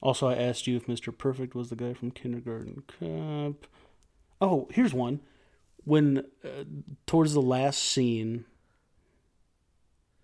[0.01, 1.15] also, I asked you if Mr.
[1.15, 3.67] Perfect was the guy from Kindergarten Cop.
[4.39, 5.19] Oh, here's one.
[5.83, 6.63] When uh,
[7.05, 8.45] towards the last scene,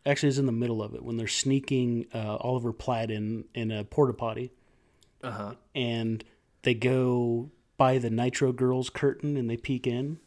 [0.05, 3.71] actually, it's in the middle of it when they're sneaking uh, Oliver Platt in in
[3.71, 4.51] a porta potty.
[5.23, 5.53] Uh huh.
[5.73, 6.23] and
[6.61, 10.19] they go by the Nitro Girls curtain and they peek in.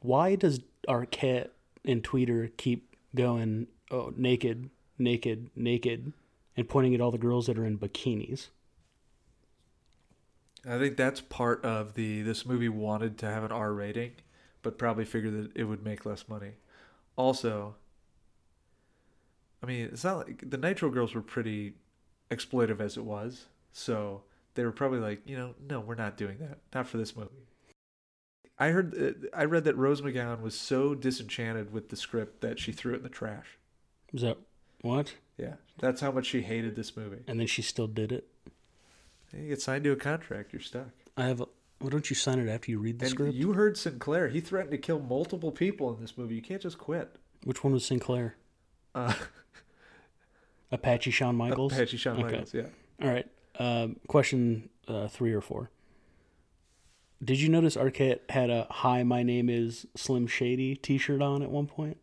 [0.00, 1.50] Why does Arquette
[1.84, 6.12] and Tweeter keep going oh naked, naked, naked,
[6.56, 8.48] and pointing at all the girls that are in bikinis?
[10.66, 14.12] I think that's part of the this movie wanted to have an R rating,
[14.62, 16.52] but probably figured that it would make less money.
[17.16, 17.74] Also,
[19.62, 21.74] I mean, it's not like the Nitro Girls were pretty
[22.30, 24.22] exploitive as it was, so
[24.54, 27.30] they were probably like, you know, no, we're not doing that, not for this movie.
[28.58, 32.58] I heard, uh, I read that Rose McGowan was so disenchanted with the script that
[32.58, 33.58] she threw it in the trash.
[34.12, 34.38] Is that
[34.82, 35.14] what?
[35.38, 37.22] Yeah, that's how much she hated this movie.
[37.26, 38.28] And then she still did it.
[39.32, 40.88] You get signed to a contract, you're stuck.
[41.16, 41.40] I have.
[41.40, 41.46] A,
[41.78, 43.34] why don't you sign it after you read the And script?
[43.34, 44.28] you heard Sinclair.
[44.28, 46.34] He threatened to kill multiple people in this movie.
[46.36, 47.16] You can't just quit.
[47.44, 48.36] Which one was Sinclair?
[48.94, 49.14] Uh,
[50.70, 51.72] Apache Shawn Michaels.
[51.72, 52.22] Apache Shawn Okay.
[52.24, 52.66] Michaels, yeah.
[53.02, 53.26] All right.
[53.62, 55.70] Um, question uh, three or four.
[57.22, 61.50] Did you notice Arquette had a "Hi, my name is Slim Shady" T-shirt on at
[61.50, 61.98] one point?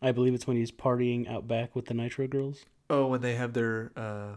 [0.00, 2.64] I believe it's when he's partying out back with the Nitro Girls.
[2.88, 4.36] Oh, when they have their uh,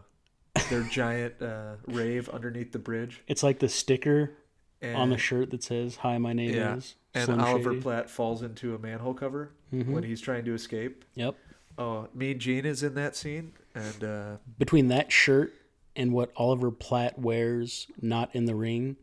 [0.69, 4.33] their giant uh, rave underneath the bridge, It's like the sticker
[4.81, 6.75] and on the shirt that says "Hi, my name Yeah.
[6.75, 9.91] is and Oliver Shady." Platt falls into a manhole cover Mhm.
[9.91, 11.05] when he's trying to escape.
[11.15, 11.35] Yep.
[11.77, 15.53] Oh, Mean Gene is in that scene, and uh, Between that shirt
[15.95, 18.97] and what Oliver Platt wears, not in the ring,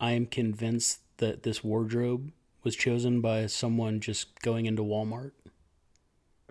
[0.00, 5.32] I am convinced that this wardrobe was chosen by someone just going into Walmart.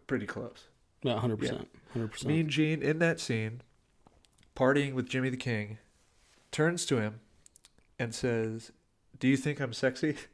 [0.07, 0.65] pretty close.
[1.05, 1.67] Hundred percent.
[1.93, 2.27] Hundred percent.
[2.29, 3.61] Mean Gene in that scene,
[4.55, 5.77] partying with Jimmy the King,
[6.51, 7.19] turns to him
[7.97, 8.71] and says,
[9.19, 10.15] "Do you think I'm sexy?"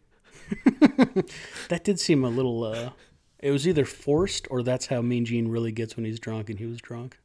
[1.69, 2.63] That did seem a little.
[2.63, 2.91] uh
[3.39, 6.57] It was either forced or that's how Mean Gene really gets when he's drunk, and
[6.59, 7.19] he was drunk.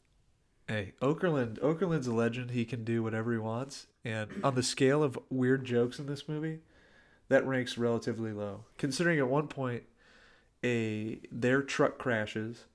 [0.71, 1.59] Hey, Okerlund.
[1.59, 2.53] Okerlund's a legend.
[2.53, 6.29] He can do whatever he wants, and on the scale of weird jokes in this
[6.29, 6.61] movie,
[7.29, 8.67] that ranks relatively low.
[8.79, 9.83] Considering at one point,
[10.63, 12.67] a their truck crashes,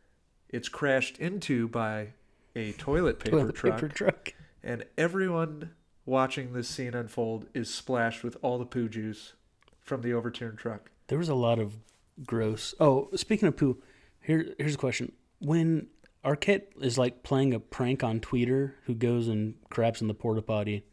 [0.49, 2.09] it's crashed into by
[2.53, 4.33] a toilet paper Toilet truck, paper truck.
[4.61, 5.69] and everyone
[6.05, 9.35] watching this scene unfold is splashed with all the poo juice
[9.79, 10.91] from the overturned truck.
[11.07, 11.77] There was a lot of
[12.25, 12.75] gross.
[12.77, 13.81] Oh, speaking of poo,
[14.19, 15.87] here here's a question: When
[16.25, 20.41] Arquette is like playing a prank on Tweeter, who goes and grabs in the porta
[20.41, 20.83] potty,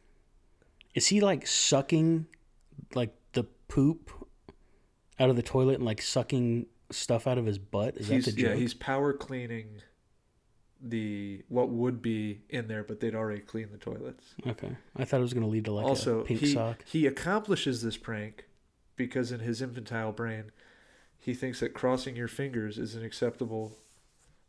[0.95, 2.27] is he like sucking
[2.95, 4.11] like the poop
[5.19, 7.97] out of the toilet and like sucking stuff out of his butt?
[7.97, 9.81] Is he's, that the yeah, he's power cleaning
[10.83, 14.35] the what would be in there, but they'd already cleaned the toilets.
[14.47, 16.85] Okay, I thought it was gonna lead to like also, a pink he sock.
[16.85, 18.45] he accomplishes this prank
[18.97, 20.51] because in his infantile brain,
[21.19, 23.79] he thinks that crossing your fingers is an acceptable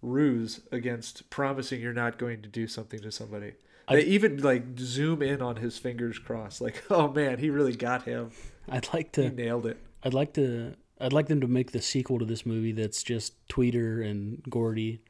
[0.04, 3.54] ruse against promising you're not going to do something to somebody.
[3.88, 7.76] I- they even like zoom in on his fingers crossed, like, oh man, he really
[7.76, 8.32] got him.
[8.70, 9.78] I'd like to He nailed it.
[10.04, 10.76] I'd like to.
[11.02, 15.02] I'd like them to make the sequel to this movie that's just Tweeter and Gordy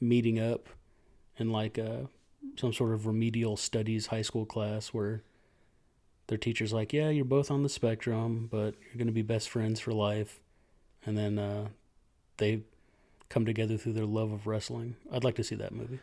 [0.00, 0.68] meeting up
[1.38, 2.08] in like a
[2.56, 5.22] some sort of remedial studies high school class where
[6.28, 9.48] their teacher's like, "Yeah, you're both on the spectrum, but you're going to be best
[9.48, 10.40] friends for life."
[11.04, 11.68] And then uh,
[12.36, 12.62] they
[13.32, 14.96] come together through their love of wrestling.
[15.10, 16.00] I'd like to see that movie.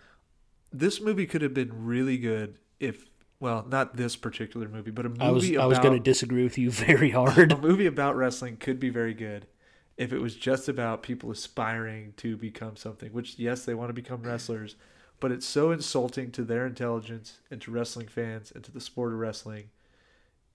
[0.72, 3.06] This movie could have been really good if
[3.40, 6.00] well, not this particular movie, but a movie I was about I was going to
[6.00, 7.52] disagree with you very hard.
[7.52, 9.46] a movie about wrestling could be very good
[9.96, 13.12] if it was just about people aspiring to become something.
[13.14, 14.76] Which yes, they want to become wrestlers,
[15.20, 19.14] but it's so insulting to their intelligence and to wrestling fans and to the sport
[19.14, 19.70] of wrestling.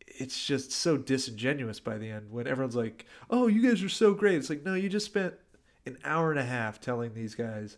[0.06, 4.12] It's just so disingenuous by the end when everyone's like, "Oh, you guys are so
[4.12, 5.34] great." It's like, "No, you just spent
[5.86, 7.76] an hour and a half telling these guys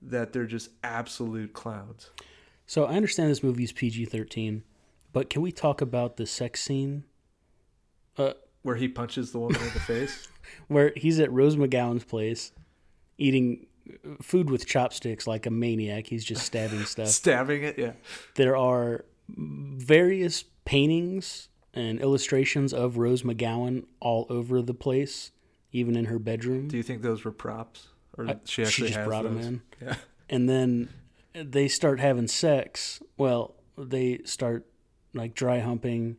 [0.00, 2.10] that they're just absolute clowns."
[2.66, 4.62] So I understand this movie is PG thirteen,
[5.12, 7.04] but can we talk about the sex scene?
[8.16, 10.28] Uh, Where he punches the woman in the face.
[10.68, 12.52] where he's at Rose McGowan's place,
[13.18, 13.66] eating
[14.20, 16.06] food with chopsticks like a maniac.
[16.06, 17.08] He's just stabbing stuff.
[17.08, 17.92] Stabbing it, yeah.
[18.36, 25.32] There are various paintings and illustrations of Rose McGowan all over the place,
[25.72, 26.68] even in her bedroom.
[26.68, 29.46] Do you think those were props, or I- she actually just has brought those?
[29.46, 29.62] in.
[29.80, 29.96] Yeah.
[30.30, 30.88] and then
[31.34, 33.02] they start having sex.
[33.16, 34.66] Well, they start
[35.14, 36.16] like dry humping,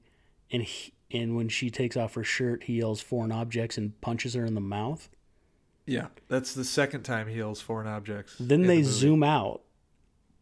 [0.52, 4.34] and he, and when she takes off her shirt, he yells foreign objects and punches
[4.34, 5.10] her in the mouth.
[5.86, 8.36] Yeah, that's the second time he yells foreign objects.
[8.40, 9.62] Then they the zoom out,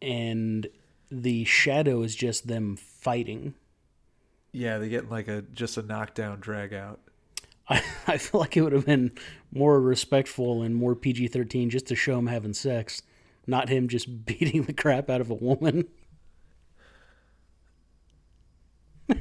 [0.00, 0.66] and
[1.10, 3.54] the shadow is just them fighting.
[4.52, 7.00] Yeah, they get like a just a knockdown drag out.
[7.68, 9.12] I, I feel like it would have been
[9.52, 13.02] more respectful and more PG 13 just to show him having sex,
[13.46, 15.88] not him just beating the crap out of a woman.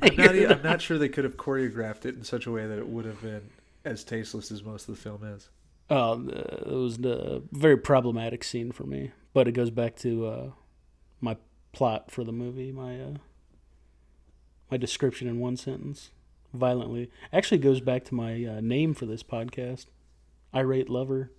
[0.01, 2.77] I'm not, I'm not sure they could have choreographed it in such a way that
[2.77, 3.49] it would have been
[3.83, 5.49] as tasteless as most of the film is.
[5.89, 10.25] Oh, uh, it was a very problematic scene for me, but it goes back to
[10.25, 10.51] uh,
[11.19, 11.35] my
[11.73, 13.13] plot for the movie, my uh,
[14.69, 16.11] my description in one sentence,
[16.53, 17.09] violently.
[17.31, 19.87] Actually, goes back to my uh, name for this podcast,
[20.53, 21.31] irate lover.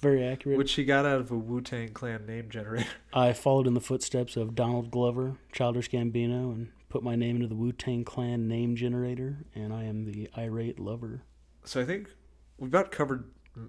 [0.00, 0.58] Very accurate.
[0.58, 2.88] Which he got out of a Wu Tang Clan name generator.
[3.12, 7.48] I followed in the footsteps of Donald Glover, Childish Gambino, and put my name into
[7.48, 11.22] the Wu Tang Clan name generator, and I am the irate lover.
[11.64, 12.10] So I think
[12.58, 13.24] we've about covered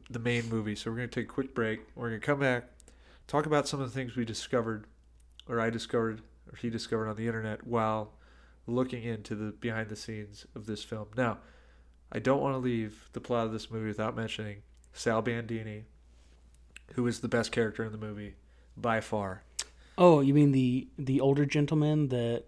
[0.10, 0.76] the main movie.
[0.76, 1.82] So we're going to take a quick break.
[1.96, 2.70] We're going to come back,
[3.28, 4.86] talk about some of the things we discovered,
[5.48, 8.13] or I discovered, or he discovered on the internet while
[8.70, 11.08] looking into the behind the scenes of this film.
[11.16, 11.40] Now,
[12.12, 15.86] I don't want to leave the plot of this movie without mentioning Sal Bandini,
[16.94, 18.36] who is the best character in the movie
[18.76, 19.44] by far.
[19.98, 22.46] Oh, you mean the the older gentleman that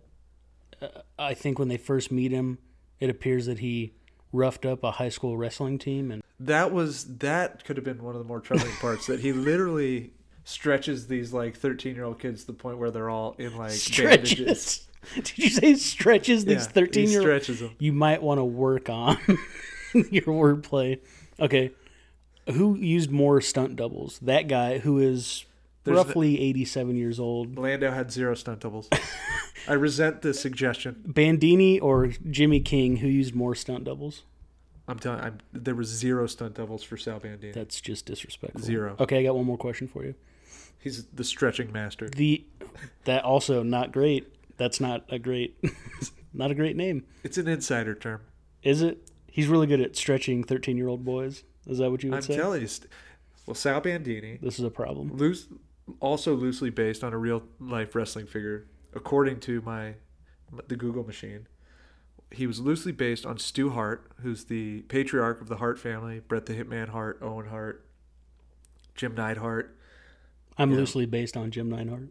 [0.82, 0.88] uh,
[1.20, 2.58] I think when they first meet him,
[3.00, 3.94] it appears that he
[4.32, 8.16] roughed up a high school wrestling team and That was that could have been one
[8.16, 12.42] of the more troubling parts that he literally stretches these like 13 year old kids
[12.42, 14.88] to the point where they're all in like bandages.
[15.16, 17.26] Did you say stretches these Yeah, thirteen he year old?
[17.28, 17.76] stretches them.
[17.80, 19.18] You might want to work on
[19.94, 21.00] your wordplay.
[21.40, 21.72] Okay,
[22.54, 24.20] who used more stunt doubles?
[24.22, 25.46] That guy who is
[25.84, 27.58] There's roughly eighty-seven years old.
[27.58, 28.90] Lando had zero stunt doubles.
[29.68, 31.04] I resent the suggestion.
[31.06, 34.24] Bandini or Jimmy King, who used more stunt doubles?
[34.88, 35.20] I'm telling.
[35.22, 37.54] I'm, there was zero stunt doubles for Sal Bandini.
[37.54, 38.62] That's just disrespectful.
[38.62, 38.96] Zero.
[39.00, 40.16] Okay, I got one more question for you.
[40.80, 42.10] He's the stretching master.
[42.10, 42.44] The
[43.06, 44.28] that also not great.
[44.62, 45.58] That's not a great,
[46.36, 48.22] not a great name, It's an insider term.
[48.62, 49.10] is it?
[49.26, 51.44] He's really good at stretching thirteen-year-old boys.
[51.66, 52.36] Is that what you would say?
[52.36, 52.68] I'm telling you.
[52.68, 52.88] st-
[53.48, 55.16] Well, Sal Bandini, this is a problem.
[55.18, 55.48] loose,
[56.00, 59.96] also loosely based on a real life wrestling figure, according to my
[60.68, 61.48] the Google machine.
[62.30, 66.46] He was loosely based on Stu Hart, who's the patriarch of the Hart family, Bret
[66.46, 67.84] the Hitman Hart, Owen Hart,
[68.96, 69.76] Jim Neidhart.
[70.56, 70.78] I'm Yeah.
[70.78, 72.10] loosely based on Jim Neidhart.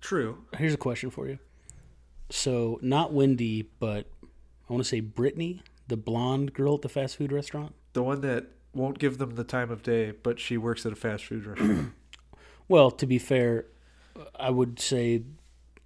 [0.00, 0.44] True.
[0.56, 1.38] Here's a question for you.
[2.30, 7.16] So, not Wendy, but I want to say Brittany, the blonde girl at the fast
[7.16, 7.74] food restaurant.
[7.94, 10.96] The one that won't give them the time of day, but she works at a
[10.96, 11.92] fast food restaurant.
[12.68, 13.64] Well, to be fair,
[14.38, 15.22] I would say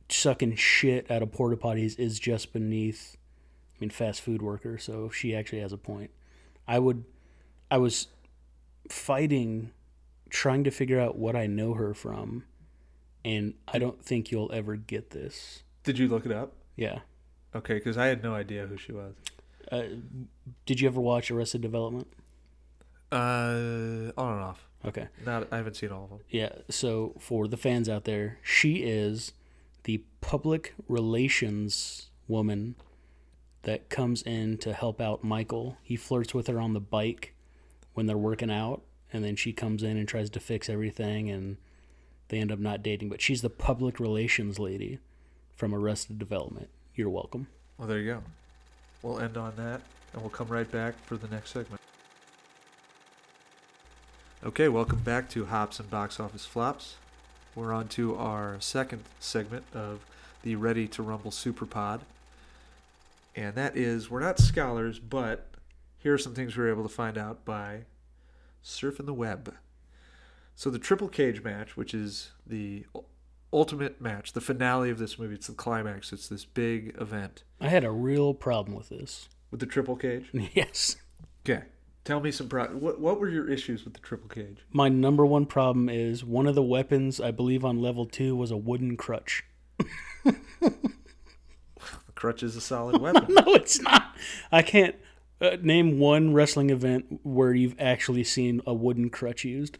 [0.09, 3.17] sucking shit out of porta potties is just beneath.
[3.77, 4.79] I mean, fast food worker.
[4.79, 6.11] So she actually has a point.
[6.67, 7.05] I would.
[7.71, 8.09] I was
[8.91, 9.71] fighting,
[10.29, 12.45] trying to figure out what I know her from,
[13.25, 15.63] and I don't think you'll ever get this.
[15.85, 16.53] Did you look it up?
[16.77, 17.01] Yeah.
[17.55, 19.15] Okay, because I had no idea who she was.
[19.71, 19.83] Uh,
[20.67, 22.07] did you ever watch Arrested Development?
[23.11, 24.67] Uh, on and off.
[24.85, 25.09] Okay.
[25.25, 26.21] Not, I haven't seen all of them.
[26.31, 26.53] Yeah.
[26.71, 29.33] So for the fans out there, she is
[29.85, 32.75] the public relations woman
[33.63, 35.77] that comes in to help out Michael.
[35.83, 37.35] He flirts with her on the bike
[37.95, 41.59] when they're working out, and then she comes in and tries to fix everything, and
[42.33, 43.11] they end up not dating.
[43.11, 44.99] But she's the public relations lady
[45.55, 46.71] from Arrested Development.
[46.95, 47.47] You're welcome.
[47.77, 48.23] Well, there you go.
[49.03, 51.83] We'll end on that, and we'll come right back for the next segment.
[54.43, 56.97] Okay, welcome back to Hops and Box Office Flops.
[57.55, 60.01] We're on to our second segment of
[60.43, 62.01] the Ready to Rumble Super Pod.
[63.37, 65.49] And that is, we're not scholars, but
[65.99, 67.83] here are some things we were able to find out by
[68.65, 69.55] surfing the web.
[70.63, 72.87] So the Triple Cage match, which is the
[73.53, 77.67] ultimate match, the finale of this movie, it's the climax, it's this big event I
[77.67, 79.29] had a real problem with this.
[79.51, 80.31] with the Triple Cage.
[80.55, 80.99] Yes.
[81.45, 81.65] Okay.
[82.05, 84.59] Tell me some pro- what what were your issues with the Triple Cage?
[84.71, 88.53] My number one problem is one of the weapons, I believe on level two, was
[88.53, 89.43] a wooden crutch.
[90.61, 93.35] The crutch is a solid weapon.
[93.35, 94.15] No, it's not.
[94.53, 94.95] I can't
[95.41, 99.79] uh, name one wrestling event where you've actually seen a wooden crutch used.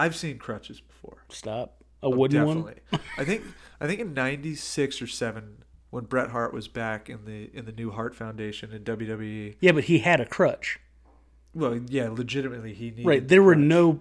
[0.00, 1.24] I've seen crutches before.
[1.28, 1.84] Stop.
[2.02, 2.56] A oh, wooden one?
[2.56, 2.98] Definitely.
[3.18, 3.44] I think
[3.80, 7.72] I think in '96 or '7 when Bret Hart was back in the in the
[7.72, 9.56] new Hart Foundation in WWE.
[9.60, 10.80] Yeah, but he had a crutch.
[11.52, 13.06] Well, yeah, legitimately he needed.
[13.06, 13.28] Right.
[13.28, 14.00] There were no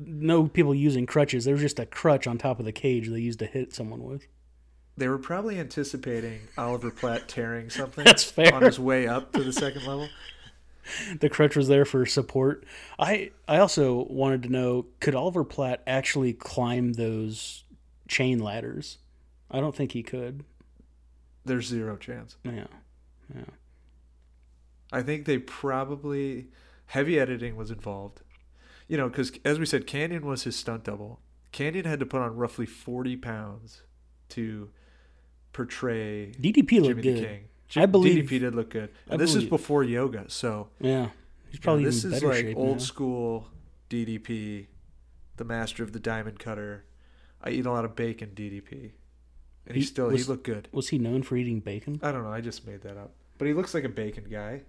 [0.00, 1.44] no people using crutches.
[1.44, 4.02] There was just a crutch on top of the cage they used to hit someone
[4.02, 4.26] with.
[4.96, 8.54] They were probably anticipating Oliver Platt tearing something That's fair.
[8.54, 10.08] on his way up to the second level.
[11.20, 12.64] The crutch was there for support.
[12.98, 17.64] I I also wanted to know could Oliver Platt actually climb those
[18.08, 18.98] chain ladders?
[19.50, 20.44] I don't think he could.
[21.44, 22.36] There's zero chance.
[22.44, 22.66] Yeah.
[23.34, 23.42] Yeah.
[24.92, 26.48] I think they probably
[26.86, 28.22] heavy editing was involved.
[28.88, 31.20] You know, because as we said, Kanyon was his stunt double.
[31.52, 33.82] Kanyon had to put on roughly 40 pounds
[34.30, 34.70] to
[35.52, 37.40] portray DDP Jimmy looked the good.
[37.68, 37.82] King.
[37.82, 38.90] I believe- DDP did look good.
[39.08, 41.10] I And this is before yoga, so Yeah.
[41.50, 42.82] He's probably this is like old now.
[42.82, 43.48] school
[43.88, 44.66] DDP,
[45.36, 46.84] the master of the diamond cutter.
[47.42, 48.92] I eat a lot of bacon, DDP,
[49.66, 50.68] and he, He still was- he looked good.
[50.72, 52.00] Was he known for eating bacon?
[52.02, 52.32] I don't know.
[52.32, 54.62] I just made that up, but he looks like a bacon guy.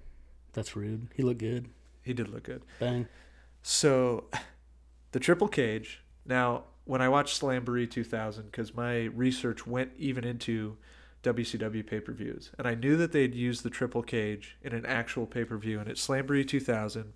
[0.54, 1.08] That's rude.
[1.16, 1.70] He looked good.
[2.04, 2.62] He did look good.
[2.80, 3.08] Bang.
[3.64, 4.26] So,
[5.12, 6.04] the Triple Cage.
[6.26, 10.78] Now, when I watched Slamboree 2000, because my research went even into
[11.24, 14.86] WCW pay per views, and I knew that they'd used the Triple Cage in an
[14.86, 17.14] actual pay per view, and at Slamboree 2000,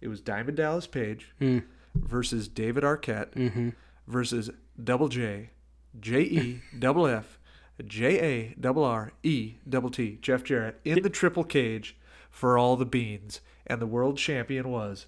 [0.00, 1.64] it was Diamond Dallas Page Mm.
[1.94, 3.68] versus David Arquette Mm-hmm.
[4.06, 4.50] versus
[4.82, 5.50] Double J,
[5.98, 7.38] J E double F,
[7.84, 11.96] J A double R E double T, Jeff Jarrett in the Triple Cage
[12.30, 15.06] for all the beans, and the world champion was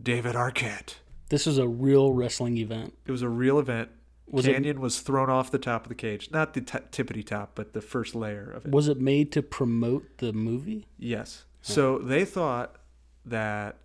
[0.00, 0.94] David Arquette.
[1.28, 2.94] This is a real wrestling event.
[3.06, 3.90] It was a real event.
[4.30, 7.24] Was it- Kanyon was thrown off the top of the cage, not the t- tippity
[7.24, 8.72] top, but the first layer of it.
[8.72, 10.86] Was it made to promote the movie?
[10.98, 11.44] Yes.
[11.62, 12.76] So they thought
[13.24, 13.78] that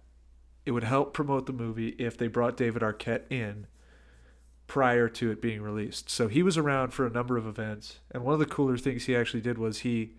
[0.66, 3.68] it would help promote the movie if they brought David Arquette in
[4.68, 6.10] prior to it being released.
[6.10, 9.06] So he was around for a number of events, and one of the cooler things
[9.06, 10.14] he actually did was he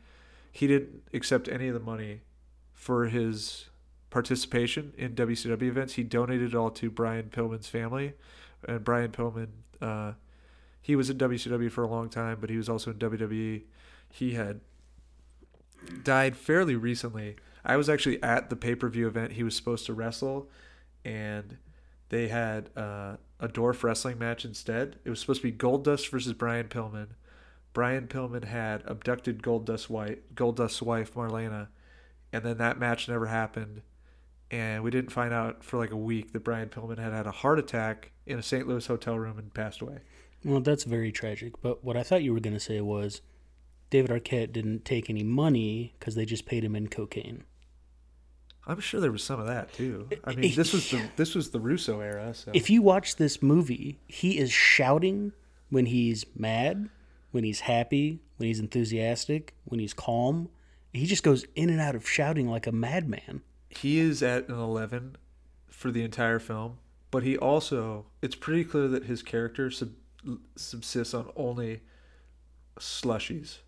[0.52, 2.22] he didn't accept any of the money
[2.72, 3.66] for his
[4.08, 5.94] participation in WCW events.
[5.94, 8.14] He donated it all to Brian Pillman's family,
[8.66, 9.48] and Brian Pillman
[9.80, 10.12] uh,
[10.86, 13.62] he was in WCW for a long time, but he was also in WWE.
[14.08, 14.60] He had
[16.04, 17.34] died fairly recently.
[17.64, 20.48] I was actually at the pay per view event he was supposed to wrestle,
[21.04, 21.56] and
[22.08, 25.00] they had uh, a dwarf wrestling match instead.
[25.04, 27.08] It was supposed to be Goldust versus Brian Pillman.
[27.72, 31.66] Brian Pillman had abducted Goldust's wife, Goldust's wife Marlena,
[32.32, 33.82] and then that match never happened.
[34.50, 37.32] And we didn't find out for like a week that Brian Pillman had had a
[37.32, 38.66] heart attack in a St.
[38.66, 39.98] Louis hotel room and passed away.
[40.44, 41.60] Well, that's very tragic.
[41.60, 43.20] But what I thought you were going to say was
[43.90, 47.44] David Arquette didn't take any money because they just paid him in cocaine.
[48.66, 50.08] I'm sure there was some of that too.
[50.24, 53.42] I mean, this was the this was the Russo era, so If you watch this
[53.42, 55.32] movie, he is shouting
[55.70, 56.88] when he's mad,
[57.30, 60.48] when he's happy, when he's enthusiastic, when he's calm.
[60.92, 63.42] He just goes in and out of shouting like a madman.
[63.68, 65.16] He is at an 11
[65.68, 66.78] for the entire film,
[67.10, 69.90] but he also it's pretty clear that his character sub,
[70.56, 71.80] subsists on only
[72.78, 73.58] slushies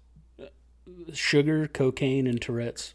[1.12, 2.94] Sugar, cocaine, and Tourette's.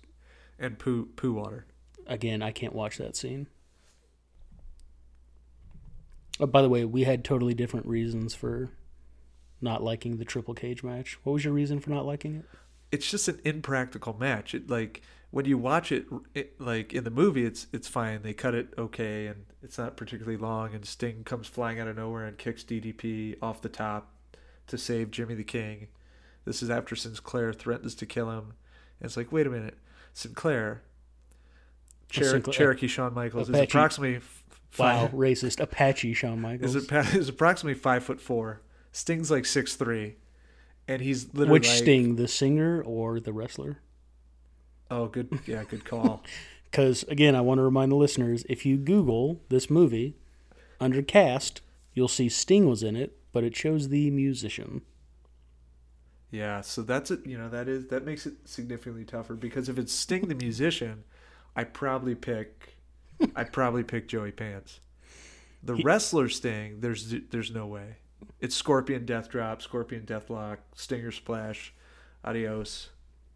[0.57, 1.65] and poo poo water.
[2.07, 3.47] Again, I can't watch that scene.
[6.39, 8.71] Oh, by the way, we had totally different reasons for
[9.61, 11.17] not liking the triple cage match.
[11.23, 12.45] What was your reason for not liking it?
[12.93, 14.53] It's just an impractical match.
[14.53, 18.21] It like when you watch it, it like in the movie, it's it's fine.
[18.21, 20.73] They cut it okay, and it's not particularly long.
[20.73, 24.11] And Sting comes flying out of nowhere and kicks DDP off the top
[24.67, 25.87] to save Jimmy the King.
[26.45, 28.53] This is after Sinclair threatens to kill him.
[28.99, 29.77] And it's like, wait a minute,
[30.13, 30.83] Sinclair,
[32.11, 34.43] Cher- Sinclair- Cherokee Shawn Michaels is approximately f-
[34.77, 35.59] Wow, five, racist.
[35.59, 36.75] Apache Shawn Michaels.
[36.75, 38.61] is, a, is approximately five foot four.
[38.91, 40.15] Sting's like six three,
[40.87, 43.79] and he's literally Which like, Sting, the singer or the wrestler?
[44.91, 46.23] Oh, good, yeah, good call.
[46.73, 50.15] Because, again, I want to remind the listeners if you Google this movie,
[50.79, 51.61] under cast,
[51.93, 54.81] you'll see Sting was in it, but it shows the musician.
[56.31, 57.27] Yeah, so that's it.
[57.27, 61.03] You know that is that makes it significantly tougher because if it's Sting the musician,
[61.55, 62.75] I probably pick,
[63.35, 64.79] I probably pick Joey Pants.
[65.61, 67.97] The wrestler Sting, there's there's no way.
[68.39, 71.73] It's Scorpion Death Drop, Scorpion death Deathlock, Stinger Splash,
[72.23, 72.89] Adios,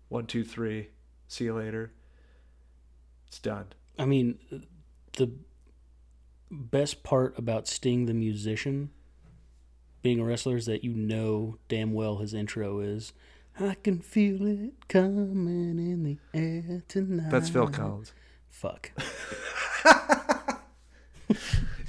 [0.10, 0.90] one two three,
[1.28, 1.92] see you later.
[3.28, 3.68] It's done.
[4.00, 4.40] I mean,
[5.14, 5.32] the
[6.50, 8.92] best part about Sting the musician
[10.02, 13.12] being a wrestler is that you know damn well his intro is
[13.60, 17.32] I can feel it coming in the air tonight.
[17.32, 18.14] That's Phil Collins.
[18.50, 18.92] Fuck.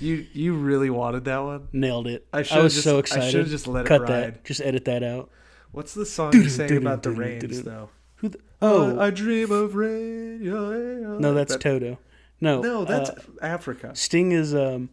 [0.01, 1.68] You you really wanted that one?
[1.72, 2.26] Nailed it.
[2.32, 3.24] I I, was just- so excited.
[3.24, 4.11] I should've just let it Cut ride.
[4.11, 4.44] that.
[4.44, 5.30] Just edit that out.
[5.72, 7.90] What's the song you sang about the rains though?
[8.16, 10.40] Who the, Oh, oh, I dream of rain.
[10.42, 11.18] yeah, yeah.
[11.18, 11.99] no, that's That- Toto.
[12.40, 13.90] No, no, that's uh, Africa.
[13.96, 14.88] Sting is um,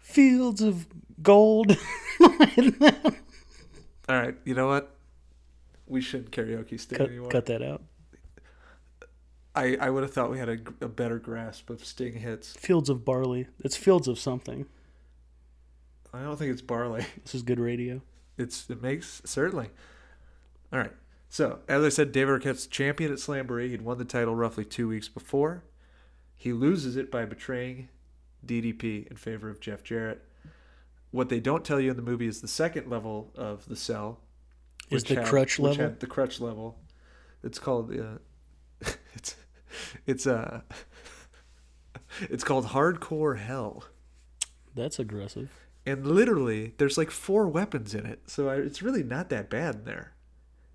[0.00, 0.86] fields of
[1.22, 1.76] gold.
[2.20, 4.94] All right, you know what?
[5.86, 7.30] We shouldn't karaoke Sting cut, anymore.
[7.30, 7.82] cut that out.
[9.58, 12.52] I, I would have thought we had a, a better grasp of Sting hits.
[12.52, 13.48] Fields of barley.
[13.64, 14.66] It's fields of something.
[16.14, 17.04] I don't think it's barley.
[17.24, 18.00] This is good radio.
[18.38, 19.70] It's it makes certainly.
[20.72, 20.92] All right.
[21.28, 23.70] So as I said, David Arquette's champion at Slamboree.
[23.70, 25.64] He'd won the title roughly two weeks before.
[26.36, 27.88] He loses it by betraying
[28.46, 30.24] DDP in favor of Jeff Jarrett.
[31.10, 34.20] What they don't tell you in the movie is the second level of the cell.
[34.88, 35.96] Is the had- crutch level?
[35.98, 36.78] the crutch level.
[37.42, 38.18] It's called uh,
[39.14, 39.34] it's
[40.06, 40.60] it's uh
[42.22, 43.84] it's called hardcore hell.
[44.74, 45.50] That's aggressive.
[45.86, 49.76] And literally, there's like four weapons in it, so I, it's really not that bad
[49.76, 50.12] in there.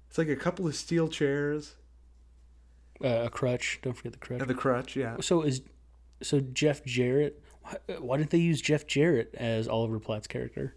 [0.09, 1.75] It's like a couple of steel chairs
[3.03, 3.79] Uh, a crutch.
[3.81, 4.41] Don't forget the crutch.
[4.41, 4.95] and the crutch.
[4.95, 5.61] Yeah, So is
[6.21, 7.41] so Jeff Jarrett.
[7.61, 10.75] Why, why didn't they use Jeff Jarrett as Oliver Platt's character?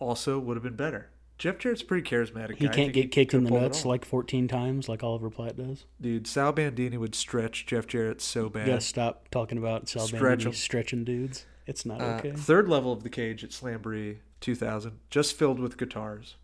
[0.00, 1.10] also would have been better.
[1.38, 2.56] Jeff Jarrett's pretty charismatic.
[2.56, 2.72] He guy.
[2.74, 5.84] Can't get kicked in the nuts like 14 times like Oliver Platt does.
[6.00, 6.26] dude.
[6.26, 8.66] Sal Bandini would stretch Jeff Jarrett so You bad.
[8.66, 10.20] gotta stop talking about Sal Stretch.
[10.22, 11.46] Bandini stretching dudes.
[11.66, 12.32] It's not Uh, okay.
[12.32, 16.36] Third level of the cage at Slamboree 2000, just filled with guitars.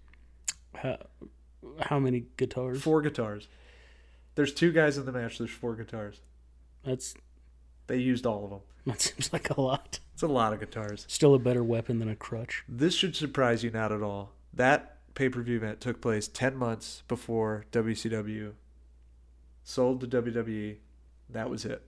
[0.77, 0.99] How,
[1.81, 2.83] how many guitars?
[2.83, 3.49] Four guitars.
[4.35, 5.39] There's two guys in the match.
[5.39, 6.21] There's four guitars.
[6.85, 7.15] That's
[7.87, 8.61] They used all of them.
[8.87, 9.99] that seems like a lot.
[10.13, 11.05] It's a lot of guitars.
[11.09, 12.63] Still a better weapon than a crutch.
[12.69, 14.33] This should surprise you not at all.
[14.55, 18.53] That pay per view event took place 10 months before WCW
[19.65, 20.77] sold to WWE.
[21.29, 21.83] That was it.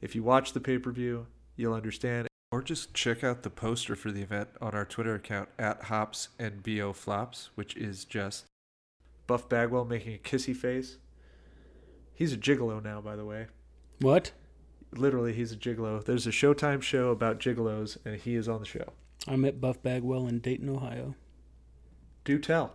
[0.00, 2.28] If you watch the pay per view, you'll understand.
[2.52, 6.28] Or just check out the poster for the event on our Twitter account at Hops
[6.38, 8.44] and BO Flops, which is just
[9.26, 10.98] Buff Bagwell making a kissy face.
[12.14, 13.46] He's a gigolo now, by the way.
[14.00, 14.30] What?
[14.92, 16.04] Literally, he's a gigolo.
[16.04, 18.92] There's a Showtime show about gigolos, and he is on the show.
[19.26, 21.16] I met Buff Bagwell in Dayton, Ohio.
[22.24, 22.72] Do tell.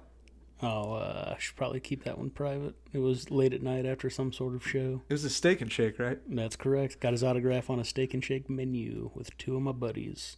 [0.61, 2.75] Oh, uh, I should probably keep that one private.
[2.91, 5.01] It was late at night after some sort of show.
[5.07, 6.19] It was a steak and shake, right?
[6.27, 6.99] That's correct.
[6.99, 10.35] Got his autograph on a steak and shake menu with two of my buddies.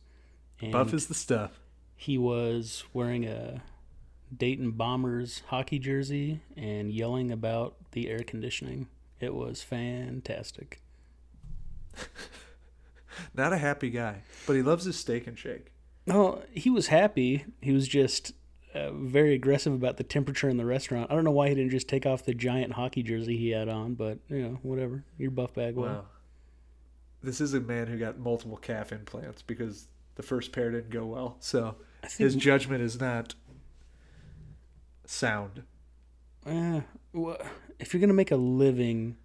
[0.61, 1.59] And Buff is the stuff.
[1.95, 3.63] he was wearing a
[4.35, 8.87] Dayton Bombers hockey jersey and yelling about the air conditioning.
[9.19, 10.81] It was fantastic.
[13.33, 15.71] Not a happy guy, but he loves his steak and shake.
[16.05, 17.45] No, he was happy.
[17.61, 18.33] He was just
[18.73, 21.11] uh, very aggressive about the temperature in the restaurant.
[21.11, 23.67] I don't know why he didn't just take off the giant hockey jersey he had
[23.69, 25.03] on, but you know, whatever.
[25.17, 25.85] You're Buff Bagwell.
[25.85, 26.05] Wow.
[27.23, 31.05] This is a man who got multiple calf implants because the first pair didn't go
[31.05, 31.37] well.
[31.39, 31.75] So
[32.17, 33.35] his judgment is not
[35.05, 35.63] sound.
[36.45, 36.81] Uh,
[37.13, 37.37] wha-
[37.79, 39.17] if you're gonna make a living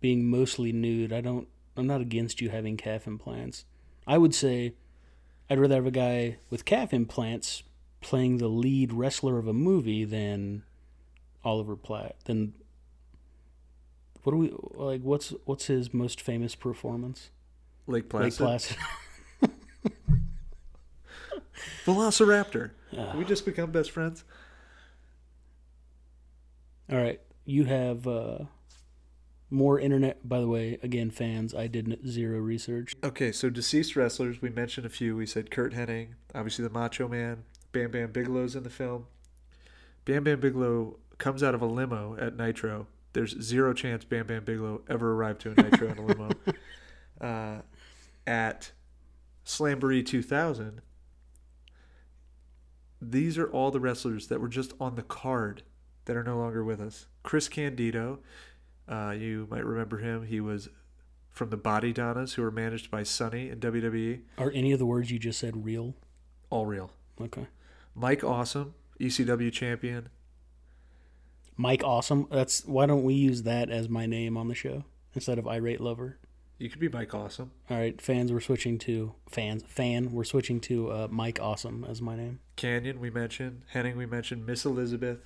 [0.00, 1.48] being mostly nude, I don't.
[1.76, 3.64] I'm not against you having calf implants.
[4.06, 4.74] I would say
[5.48, 7.62] I'd rather have a guy with calf implants
[8.00, 10.62] playing the lead wrestler of a movie than
[11.44, 12.16] Oliver Platt.
[12.24, 12.54] Then
[14.22, 15.02] what do we like?
[15.02, 17.30] What's what's his most famous performance?
[17.86, 18.46] Lake Lake Placid.
[18.46, 18.76] Placid.
[21.84, 22.70] Velociraptor.
[22.96, 23.14] Ah.
[23.16, 24.24] we just become best friends.
[26.90, 28.38] All right, you have uh,
[29.48, 30.28] more internet.
[30.28, 32.94] By the way, again, fans, I did zero research.
[33.02, 35.16] Okay, so deceased wrestlers, we mentioned a few.
[35.16, 37.44] We said Curt Hennig, obviously the Macho Man.
[37.72, 39.06] Bam Bam Bigelow's in the film.
[40.04, 42.86] Bam Bam Bigelow comes out of a limo at Nitro.
[43.12, 46.30] There's zero chance Bam Bam Bigelow ever arrived to a Nitro in a limo.
[47.20, 47.60] Uh,
[48.26, 48.72] at
[49.44, 50.80] Slamboree 2000,
[52.98, 55.62] these are all the wrestlers that were just on the card
[56.06, 57.08] that are no longer with us.
[57.22, 58.20] Chris Candido,
[58.88, 60.24] uh, you might remember him.
[60.24, 60.70] He was
[61.30, 64.22] from the Bodydonnas, who were managed by Sunny in WWE.
[64.38, 65.94] Are any of the words you just said real?
[66.48, 66.90] All real.
[67.20, 67.46] Okay.
[67.94, 70.08] Mike Awesome, ECW champion.
[71.56, 72.26] Mike Awesome.
[72.30, 74.84] That's why don't we use that as my name on the show
[75.14, 76.18] instead of irate lover?
[76.58, 77.52] You could be Mike Awesome.
[77.70, 79.62] All right, fans, we're switching to fans.
[79.66, 82.40] Fan, we're switching to uh, Mike Awesome as my name.
[82.56, 83.62] Kanyon, we mentioned.
[83.74, 84.46] Hennig, we mentioned.
[84.46, 85.20] Miss Elizabeth,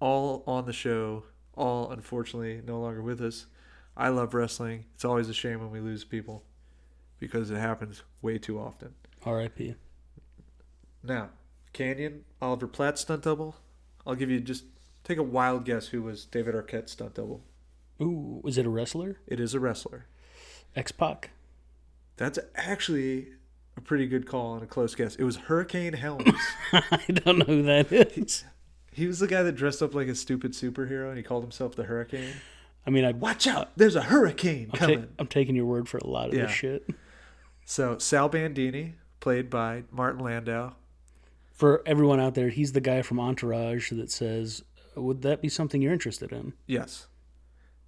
[0.00, 1.24] all on the show.
[1.54, 3.46] All unfortunately no longer with us.
[3.96, 4.84] I love wrestling.
[4.94, 6.44] It's always a shame when we lose people
[7.18, 8.94] because it happens way too often.
[9.24, 9.74] R.I.P.
[11.02, 11.30] Now,
[11.72, 13.56] Kanyon, Oliver Platt stunt double.
[14.06, 14.64] I'll give you just
[15.04, 17.42] take a wild guess who was David Arquette's stunt double.
[18.00, 19.18] Ooh, is it a wrestler?
[19.26, 20.06] It is a wrestler.
[20.76, 21.30] X-Pac.
[22.16, 23.28] That's actually
[23.76, 25.16] a pretty good call and a close guess.
[25.16, 26.32] It was Hurricane Helms.
[26.72, 28.44] I don't know who that is.
[28.92, 31.74] he was the guy that dressed up like a stupid superhero and he called himself
[31.76, 32.34] the Hurricane.
[32.86, 33.70] I mean, I, Watch out!
[33.76, 35.02] There's a hurricane I'm, coming.
[35.02, 36.42] ta- I'm taking your word for a lot of Yeah.
[36.46, 36.88] this shit.
[37.64, 40.72] So Sal Bandini, played by Martin Landau.
[41.58, 44.62] For everyone out there, he's the guy from Entourage that says,
[44.94, 47.08] "Would that be something you're interested in?" Yes.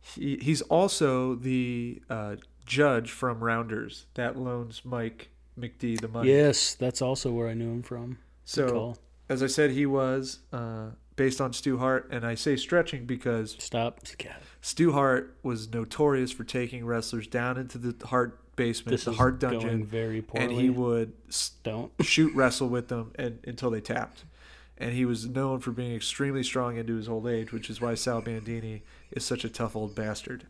[0.00, 6.32] He, he's also the uh, judge from Rounders that loans Mike McD the money.
[6.32, 8.18] Yes, that's also where I knew him from.
[8.44, 8.96] So
[9.28, 13.54] as I said, he was uh, based on Stu Hart, and I say stretching because
[13.60, 14.00] Stop.
[14.18, 19.12] God, Stu Hart was notorious for taking wrestlers down into the Hart basement, this the
[19.12, 20.44] going dungeon, very poorly.
[20.46, 21.12] and he would
[21.62, 21.90] Don't.
[22.02, 24.24] shoot wrestle with them and, until they tapped.
[24.78, 27.94] And he was known for being extremely strong into his old age, which is why
[27.94, 30.46] Sal Bandini is such a tough old bastard.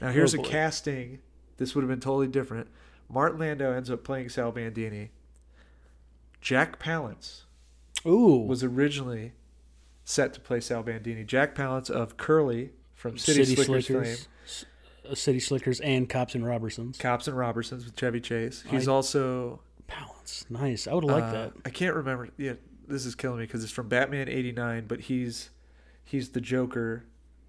[0.00, 1.18] Now here's Oh, a casting.
[1.58, 2.68] This would have been totally different.
[3.08, 5.10] Martin Landau ends up playing Sal Bandini.
[6.40, 7.42] Jack Palance
[8.06, 9.32] Ooh, was originally
[10.04, 11.24] set to play Sal Bandini.
[11.24, 14.66] Jack Palance of Curly from City, Slickers, fame.
[15.16, 16.98] City Slickers, and Cops and Robbersons.
[16.98, 18.64] Cops and Robbersons with Chevy Chase.
[18.68, 20.86] He's I- also Balance, nice.
[20.86, 21.52] I would like uh, that.
[21.64, 22.28] I can't remember.
[22.36, 22.54] Yeah,
[22.86, 25.50] this is killing me because it's from Batman '89, but he's
[26.04, 27.06] he's the Joker,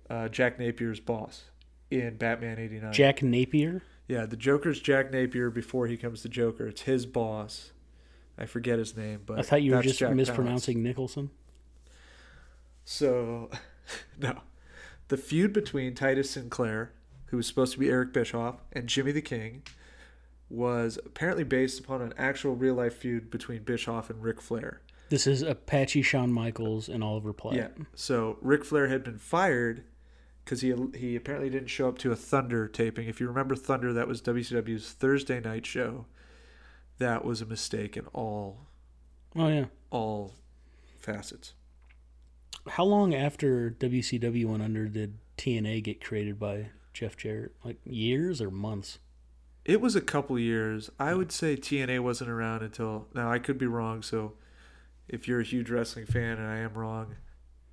[0.09, 1.43] uh, Jack Napier's boss
[1.91, 2.93] in Batman '89.
[2.93, 3.83] Jack Napier.
[4.07, 6.67] Yeah, the Joker's Jack Napier before he comes to Joker.
[6.67, 7.71] It's his boss.
[8.37, 11.29] I forget his name, but I thought you were just Jack mispronouncing Nicholson.
[12.83, 13.49] So,
[14.19, 14.39] no,
[15.09, 16.93] the feud between Titus Sinclair,
[17.31, 19.63] who was supposed to be Eric Bischoff, and Jimmy the King,
[20.49, 24.81] was apparently based upon an actual real life feud between Bischoff and Ric Flair.
[25.09, 27.55] This is Apache Shawn Michaels and Oliver Platt.
[27.55, 27.67] Yeah.
[27.95, 29.83] So Ric Flair had been fired
[30.43, 33.07] because he he apparently didn't show up to a Thunder taping.
[33.07, 36.05] If you remember Thunder, that was WCW's Thursday night show.
[36.97, 38.67] That was a mistake in all
[39.35, 39.65] Oh yeah.
[39.89, 40.35] all
[40.99, 41.53] facets.
[42.67, 47.53] How long after WCW went under did TNA get created by Jeff Jarrett?
[47.63, 48.99] Like years or months?
[49.63, 50.89] It was a couple years.
[50.99, 53.31] I would say TNA wasn't around until now.
[53.31, 54.01] I could be wrong.
[54.01, 54.33] So
[55.07, 57.15] if you're a huge wrestling fan and I am wrong,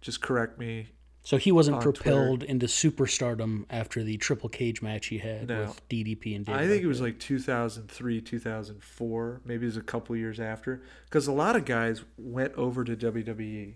[0.00, 0.88] just correct me.
[1.22, 5.60] So he wasn't propelled into superstardom after the triple cage match he had No.
[5.62, 9.40] with DDP and Dave I think it was like 2003, 2004.
[9.44, 10.82] Maybe it was a couple years after.
[11.04, 13.74] Because a lot of guys went over to WWE,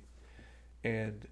[0.84, 1.26] and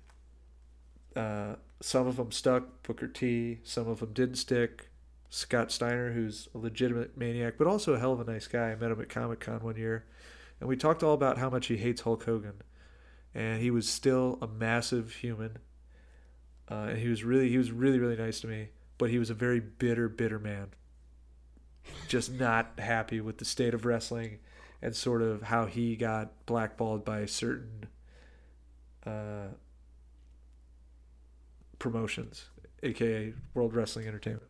[1.17, 2.83] uh, some of them stuck.
[2.83, 3.61] Booker T.
[3.63, 4.89] Some of them didn't stick.
[5.29, 8.73] Scott Steiner, who's a legitimate maniac, but also a hell of a nice guy.
[8.73, 10.05] I met him at Comic Con one year,
[10.59, 12.63] and we talked all about how much he hates Hulk Hogan,
[13.33, 15.59] and he was still a massive human.
[16.69, 18.69] Uh, and he was really, he was really, really nice to me.
[18.99, 20.71] But he was a very bitter, bitter man
[22.09, 24.39] just not happy with the state of wrestling
[24.83, 27.87] and sort of how he got blackballed by certain
[29.07, 29.49] uh,
[31.81, 32.45] promotions,
[32.85, 34.45] aka World Wrestling Entertainment.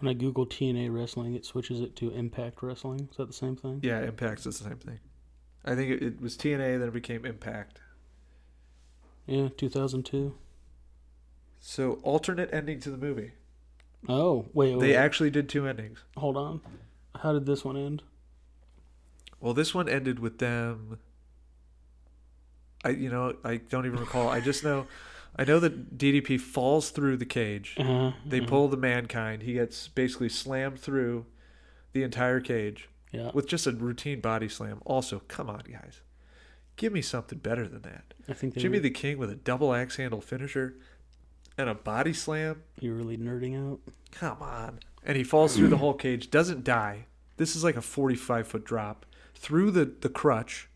[0.00, 3.06] When I Google TNA wrestling, it switches it to Impact Wrestling.
[3.10, 3.80] Is that the same thing?
[3.82, 4.98] Yeah, Impact's is the same thing.
[5.64, 7.80] I think it, it was TNA, then it became Impact.
[9.26, 10.34] Yeah, 2002.
[11.60, 13.32] So alternate ending to the movie.
[14.08, 14.96] Oh, wait, wait, They wait.
[14.96, 16.02] actually did two endings.
[16.16, 16.62] hold on.
[17.22, 18.02] How did this one end?
[19.38, 20.98] Well, this one ended with them.
[22.84, 24.28] I you know I don't even recall.
[24.28, 24.86] I just know,
[25.36, 27.74] I know that DDP falls through the cage.
[27.78, 28.48] Uh-huh, They uh-huh.
[28.48, 29.42] pull the mankind.
[29.42, 31.26] He gets basically slammed through
[31.92, 34.80] the entire cage Yeah, with just a routine body slam.
[34.86, 36.00] Also, come on, guys,
[36.76, 38.14] give me something better than that.
[38.28, 40.76] I think Jimmy were, the King with a double axe handle finisher
[41.58, 42.62] and a body slam.
[42.78, 43.80] you're really nerding out.
[44.12, 44.78] Come on.
[45.04, 47.06] And he falls through the whole cage, doesn't die.
[47.36, 49.04] This is like a 45 foot drop
[49.34, 50.68] through the, the crutch.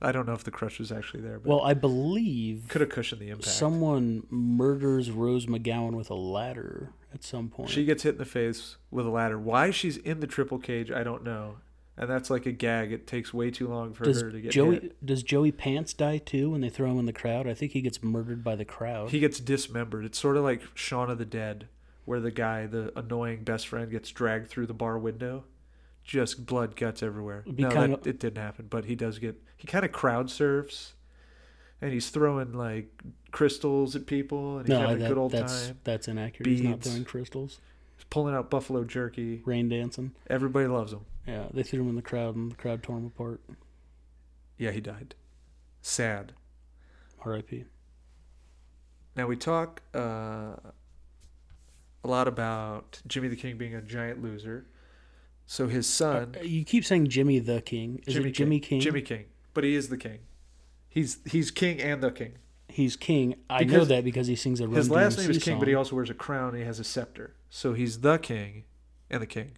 [0.00, 2.90] I don't know if the crush was actually there, but Well, I believe could have
[2.90, 3.48] cushioned the impact.
[3.48, 7.70] someone murders Rose McGowan with a ladder at some point.
[7.70, 9.38] She gets hit in the face with a ladder.
[9.38, 11.56] Why she's in the triple cage, I don't know.
[11.96, 12.92] and that's like a gag.
[12.92, 15.06] It takes way too long for Does her to get Joey hit.
[15.06, 17.46] does Joey Pants die too when they throw him in the crowd?
[17.48, 19.08] I think he gets murdered by the crowd.
[19.12, 20.04] He gets dismembered.
[20.04, 21.68] It's sort of like Shaun of the Dead,
[22.04, 25.44] where the guy, the annoying best friend, gets dragged through the bar window.
[26.06, 27.42] Just blood, guts everywhere.
[27.46, 29.42] No, kinda- it didn't happen, but he does get.
[29.56, 30.94] He kind of crowd surfs,
[31.82, 33.02] and he's throwing like
[33.32, 35.80] crystals at people, and he's no, having a good old that's time.
[35.82, 36.48] that's inaccurate.
[36.48, 37.60] He's not throwing crystals.
[37.96, 39.42] He's pulling out buffalo jerky.
[39.44, 40.12] Rain dancing.
[40.28, 41.06] Everybody loves him.
[41.26, 43.40] Yeah, they threw him in the crowd and the crowd tore him apart.
[44.56, 45.16] Yeah, he died.
[45.82, 46.34] Sad.
[47.24, 47.64] R.I.P.
[49.16, 49.98] Now we talk uh,
[52.04, 54.66] a lot about Jimmy the King being a giant loser.
[55.46, 58.02] So his son, Uh, You keep saying Jimmy the King.
[58.06, 58.80] Is it Jimmy King?
[58.80, 60.18] Jimmy King, but he is the king.
[60.88, 62.32] He's he's king and the king.
[62.68, 63.36] He's king.
[63.48, 65.68] I know that because he sings a Run His last DMC name is King, but
[65.68, 67.34] he also wears a crown and he has a scepter.
[67.48, 68.64] So he's the king
[69.08, 69.52] and the king.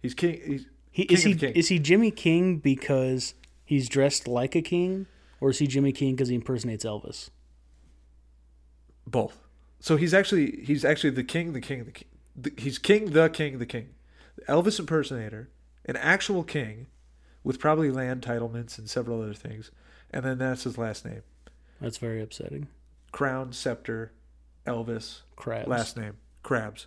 [0.00, 0.40] He's king.
[0.46, 5.06] He's He, King is he is he Jimmy King because he's dressed like a king,
[5.40, 7.30] or is he Jimmy King because he impersonates Elvis?
[9.06, 9.46] both.
[9.80, 12.08] So he's actually he's actually the king, the king, the king.
[12.36, 13.90] The, he's king, the king, the king.
[14.48, 15.48] Elvis impersonator,
[15.84, 16.86] an actual king,
[17.42, 19.70] with probably land titlements and several other things,
[20.10, 21.22] and then that's his last name:
[21.80, 22.68] That's very upsetting.
[23.12, 24.12] crown, scepter,
[24.66, 25.68] Elvis, Crabs.
[25.68, 26.86] last name, Krabs.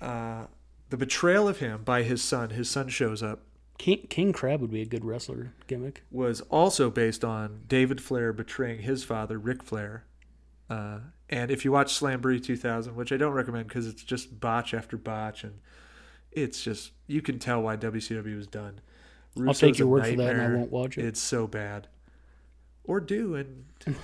[0.00, 0.46] Uh,
[0.90, 3.40] the betrayal of him by his son, his son shows up,
[3.78, 6.02] King King Crab would be a good wrestler gimmick.
[6.10, 10.04] was also based on David Flair betraying his father, Ric Flair.
[10.70, 10.98] Uh,
[11.34, 14.96] and if you watch Slamboree 2000, which I don't recommend because it's just botch after
[14.96, 15.58] botch, and
[16.30, 18.80] it's just you can tell why WCW was done.
[19.44, 21.04] I'll take your word for that, and I won't watch it.
[21.04, 21.88] It's so bad.
[22.84, 23.64] Or do and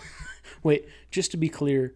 [0.64, 1.94] Wait, just to be clear,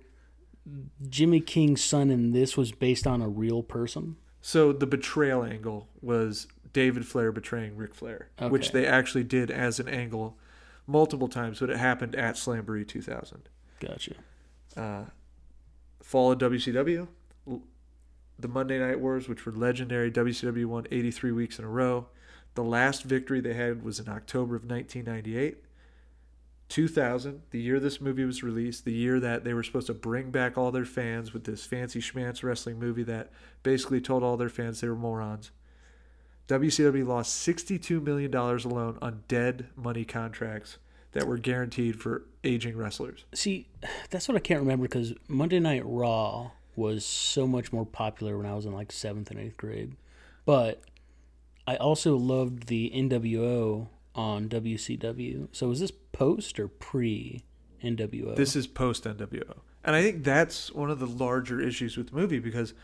[1.08, 4.16] Jimmy King's son in this was based on a real person.
[4.40, 9.80] so the betrayal angle was David Flair betraying Ric Flair, which they actually did as
[9.80, 10.38] an angle
[10.86, 13.48] multiple times, but it happened at Slamboree 2000.
[13.80, 14.14] Gotcha.
[14.76, 15.04] uh,
[16.04, 17.08] fall of WCW,
[18.38, 20.10] the Monday Night Wars, which were legendary.
[20.12, 22.06] WCW won 83 weeks in a row.
[22.54, 25.64] The last victory they had was in October of 1998.
[26.68, 30.30] 2000, the year this movie was released, the year that they were supposed to bring
[30.30, 33.30] back all their fans with this fancy schmancy wrestling movie that
[33.62, 35.52] basically told all their fans they were morons.
[36.48, 40.76] WCW lost $62 million alone on dead money contracts
[41.14, 43.24] that were guaranteed for aging wrestlers.
[43.32, 43.68] See,
[44.10, 48.46] that's what I can't remember because Monday Night Raw was so much more popular when
[48.46, 49.94] I was in like seventh and eighth grade.
[50.44, 50.82] But
[51.66, 55.48] I also loved the NWO on WCW.
[55.52, 57.44] So was this post or pre
[57.82, 58.36] NWO?
[58.36, 59.58] This is post NWO.
[59.84, 62.74] And I think that's one of the larger issues with the movie because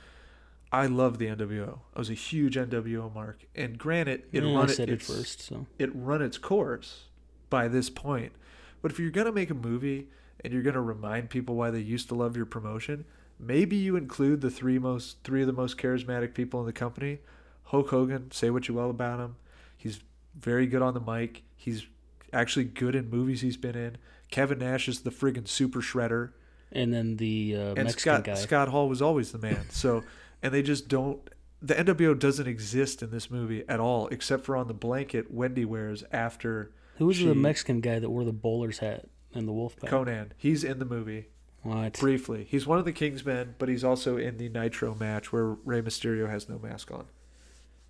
[0.70, 1.80] I love the NWO.
[1.94, 3.44] I was a huge NWO mark.
[3.56, 5.42] And granted, it Yeah, I run said it its, first.
[5.42, 7.06] So It run its course
[7.50, 8.32] by this point.
[8.80, 10.08] But if you're gonna make a movie
[10.42, 13.04] and you're gonna remind people why they used to love your promotion,
[13.38, 17.18] maybe you include the three most three of the most charismatic people in the company.
[17.64, 19.36] Hulk Hogan, say what you will about him.
[19.76, 20.00] He's
[20.38, 21.42] very good on the mic.
[21.56, 21.86] He's
[22.32, 23.96] actually good in movies he's been in.
[24.30, 26.30] Kevin Nash is the friggin' super shredder.
[26.72, 28.34] and then the uh, And Mexican Scott guy.
[28.34, 29.66] Scott Hall was always the man.
[29.70, 30.04] So
[30.42, 31.20] and they just don't
[31.62, 35.64] the NWO doesn't exist in this movie at all, except for on the blanket Wendy
[35.66, 39.52] wears after Who was she- the Mexican guy that wore the bowler's hat and the
[39.52, 39.90] wolf pack?
[39.90, 40.30] Konnan.
[40.36, 41.26] He's in the movie
[41.62, 41.98] What?
[41.98, 42.46] briefly.
[42.48, 46.30] He's one of the Kingsmen, but he's also in the Nitro match where Rey Mysterio
[46.30, 47.06] has no mask on.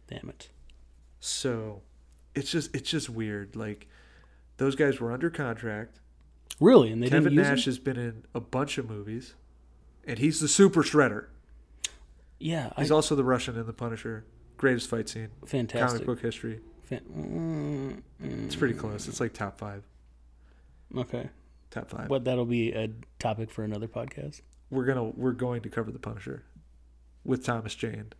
[0.08, 0.48] Damn it.
[1.20, 1.82] So
[2.34, 3.54] it's just it's just weird.
[3.56, 3.88] Like
[4.56, 6.00] those guys were under contract.
[6.60, 6.90] Really?
[6.92, 9.34] And they Kevin Nash has been in a bunch of movies,
[10.04, 11.26] and he's the Super Shredder.
[12.38, 14.24] Yeah, I, He's also the Russian in the Punisher.
[14.56, 15.88] Greatest fight scene, fantastic.
[15.88, 16.60] comic book history.
[16.90, 18.02] Fan-
[18.44, 19.08] It's pretty close.
[19.08, 19.84] It's like top five.
[20.96, 21.30] okay.
[21.70, 22.08] Top five.
[22.08, 24.42] But that'll be a topic for another podcast.
[24.70, 26.44] We're gonna we're going to cover the Punisher
[27.24, 28.12] with Thomas Jane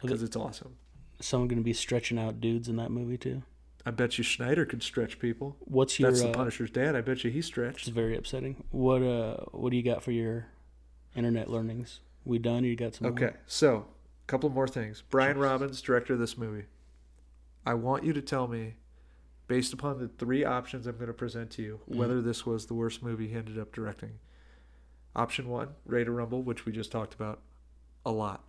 [0.00, 0.76] because it's awesome.
[1.20, 3.42] Someone going to be stretching out dudes in that movie too.
[3.86, 5.56] I bet you Scheider could stretch people.
[5.60, 6.10] What's your?
[6.10, 6.96] That's the uh, Punisher's dad.
[6.96, 8.64] I bet you he It's very upsetting.
[8.70, 9.36] What uh?
[9.52, 10.46] What do you got for your
[11.14, 12.00] internet learnings?
[12.24, 12.64] We done?
[12.64, 13.08] Or you got some?
[13.08, 13.12] more?
[13.12, 15.02] Okay, so a couple more things.
[15.10, 16.64] Brian Robbins, director of this movie.
[17.66, 18.74] I want you to tell me,
[19.46, 21.96] based upon the three options I'm going to present to you, Mhm.
[21.96, 24.18] whether this was the worst movie he ended up directing.
[25.16, 27.40] Option one, Ready to Rumble, which we just talked about
[28.04, 28.44] a lot.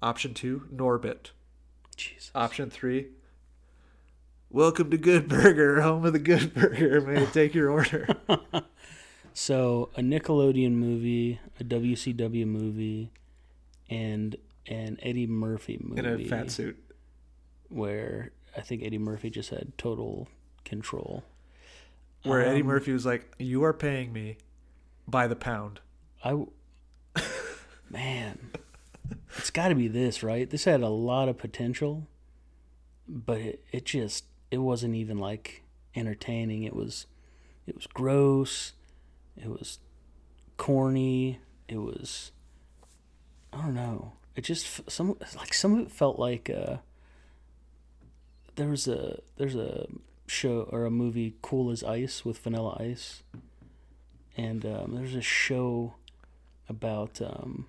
[0.00, 1.30] Option two, Norbit.
[1.96, 2.30] Jesus.
[2.34, 3.08] Option three,
[4.50, 7.00] Welcome to Good Burger, home of the Good Burger.
[7.00, 8.06] May I take your order?
[9.36, 13.10] So a Nickelodeon movie, a WCW movie,
[13.90, 14.36] and
[14.68, 15.98] an Eddie Murphy movie.
[15.98, 16.76] In a fat suit.
[17.68, 20.28] where I think Eddie Murphy just had total
[20.64, 21.24] control.
[22.22, 24.38] Where Eddie Um, Murphy was like, "You are paying me
[25.06, 25.80] by the pound."
[26.24, 26.44] I,
[27.90, 28.50] man,
[29.36, 30.48] it's got to be this, right?
[30.48, 32.06] This had a lot of potential,
[33.06, 36.62] but it, it just it wasn't even like entertaining.
[36.62, 37.06] It was,
[37.66, 38.72] it was gross.
[39.36, 39.78] It was
[40.56, 41.40] corny.
[41.68, 42.32] It was,
[43.52, 44.12] I don't know.
[44.36, 46.76] It just some like some of it felt like uh,
[48.56, 49.86] there was a there's a
[50.26, 53.22] show or a movie Cool as Ice with Vanilla Ice,
[54.36, 55.94] and um, there's a show
[56.68, 57.66] about um,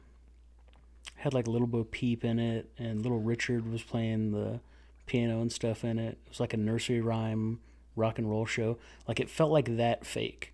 [1.18, 4.60] had like a little Bo Peep in it, and little Richard was playing the
[5.06, 6.18] piano and stuff in it.
[6.26, 7.60] It was like a nursery rhyme
[7.96, 8.78] rock and roll show.
[9.08, 10.54] Like it felt like that fake.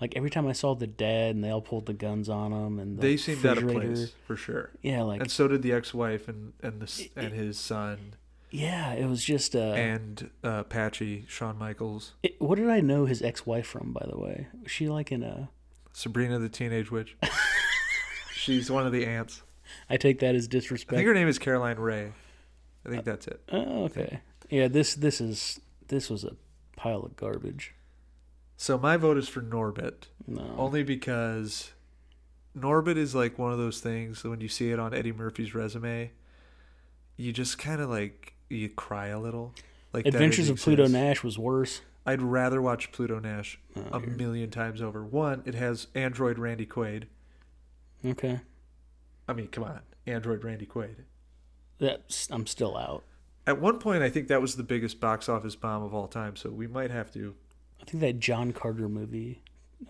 [0.00, 2.78] Like every time I saw the dad and they all pulled the guns on him
[2.78, 5.72] and the They seemed out of place for sure, Yeah, like and so did the
[5.72, 8.14] ex-wife and and the s- and his son
[8.50, 9.72] yeah, it was just uh.
[9.74, 13.92] and uh, Patchy Shawn Michaels, it- what did I know his ex-wife from?
[13.92, 15.48] By the way, was she like in a?
[15.92, 17.16] Sabrina the Teenage Witch.
[18.34, 19.42] She's one of the aunts.
[19.88, 20.92] I take that as disrespect.
[20.92, 22.12] I think her name is Caroline Rhea.
[22.84, 23.40] I think that's it.
[23.50, 24.20] Oh, okay.
[24.50, 26.36] Yeah, this this is this was a
[26.76, 27.74] pile of garbage.
[28.56, 30.04] So my vote is for Norbit.
[30.26, 30.54] No.
[30.56, 31.72] Only because
[32.56, 35.54] Norbit is like one of those things that when you see it on Eddie Murphy's
[35.54, 36.12] resume,
[37.16, 39.54] you just kind of like you cry a little.
[39.92, 40.86] Like Adventures of Pluto.
[40.86, 41.80] Nash was worse.
[42.04, 45.02] I'd rather watch Pluto Nash Oh, a you're- million times over.
[45.04, 47.04] One, it has Android Randy Quaid.
[48.04, 48.40] okay.
[49.28, 50.96] I mean, come on, Android Randy Quaid.
[51.78, 53.02] That's I'm still out.
[53.46, 56.36] At one point, I think that was the biggest box office bomb of all time.
[56.36, 57.34] So we might have to
[57.80, 59.42] I think that John Carter movie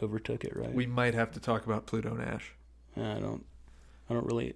[0.02, 0.72] overtook it, right?
[0.74, 2.52] we might have to talk about Pluto Nash.
[2.96, 3.44] I don't
[4.09, 4.54] I don't really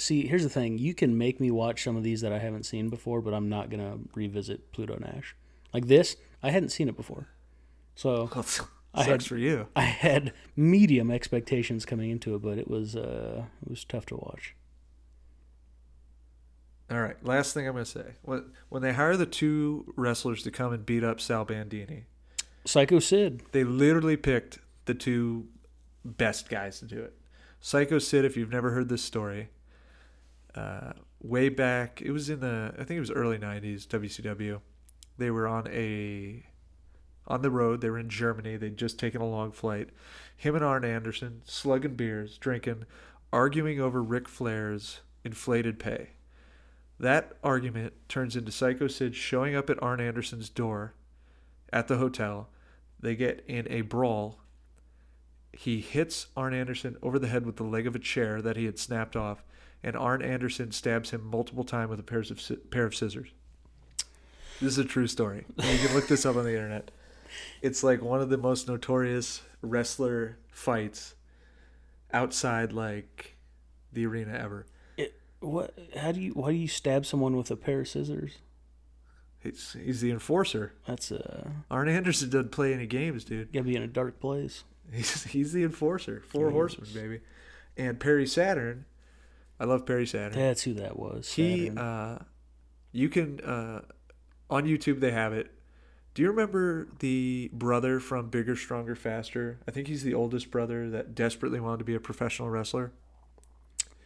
[0.00, 2.64] see here's the thing, you can make me watch some of these that I haven't
[2.64, 5.36] seen before, but I'm not gonna revisit Pluto Nash.
[5.72, 7.28] Like this, I hadn't seen it before.
[7.94, 9.68] So Well, sucks I had- for you.
[9.76, 14.16] I had medium expectations coming into it, but it was uh it was tough to
[14.16, 14.54] watch.
[16.90, 18.14] All right, last thing I'm going to say.
[18.22, 22.06] When, when they hire the two wrestlers to come and beat up Sal Bandini,
[22.64, 23.44] Psycho Sid.
[23.52, 25.46] they literally picked the two
[26.04, 27.14] best guys to do it.
[27.60, 29.50] Psycho Sid, if you've never heard this story,
[30.54, 34.60] uh, way back, it was in the, I think it was early 90s, WCW.
[35.18, 36.44] They were on a,
[37.26, 37.80] on the road.
[37.80, 38.56] They were in Germany.
[38.56, 39.90] They'd just taken a long flight.
[40.36, 42.84] Him and Arn Anderson, slugging beers, drinking,
[43.32, 46.10] arguing over Ric Flair's inflated pay.
[46.98, 50.94] That argument turns into Psycho Sid showing up at Arn Anderson's door
[51.72, 52.50] at the hotel.
[52.98, 54.40] They get in a brawl.
[55.52, 58.66] He hits Arn Anderson over the head with the leg of a chair that he
[58.66, 59.42] had snapped off,
[59.82, 63.28] and Arn Anderson stabs him multiple times with a pair of pair of scissors.
[64.60, 65.46] This is a true story.
[65.56, 66.90] You can look this up on the internet.
[67.62, 71.14] It's like one of the most notorious wrestler fights
[72.12, 73.36] outside like
[73.92, 74.66] the arena ever.
[74.96, 78.38] It, what how do you why do you stab someone with a pair of scissors?
[79.42, 80.74] He's, he's the enforcer.
[80.86, 83.52] That's uh Arn Anderson doesn't play any games, dude.
[83.52, 84.64] gotta be in a dark place.
[84.92, 86.22] He's he's the enforcer.
[86.28, 87.20] Four horsemen, baby.
[87.76, 88.84] And Perry Saturn,
[89.60, 90.38] I love Perry Saturn.
[90.38, 91.32] That's who that was.
[91.34, 92.18] he, uh,
[92.92, 93.82] you can uh,
[94.48, 95.52] on YouTube they have it.
[96.14, 99.60] Do you remember the brother from Bigger, Stronger, Faster?
[99.68, 102.90] I think he's the oldest brother that desperately wanted to be a professional wrestler.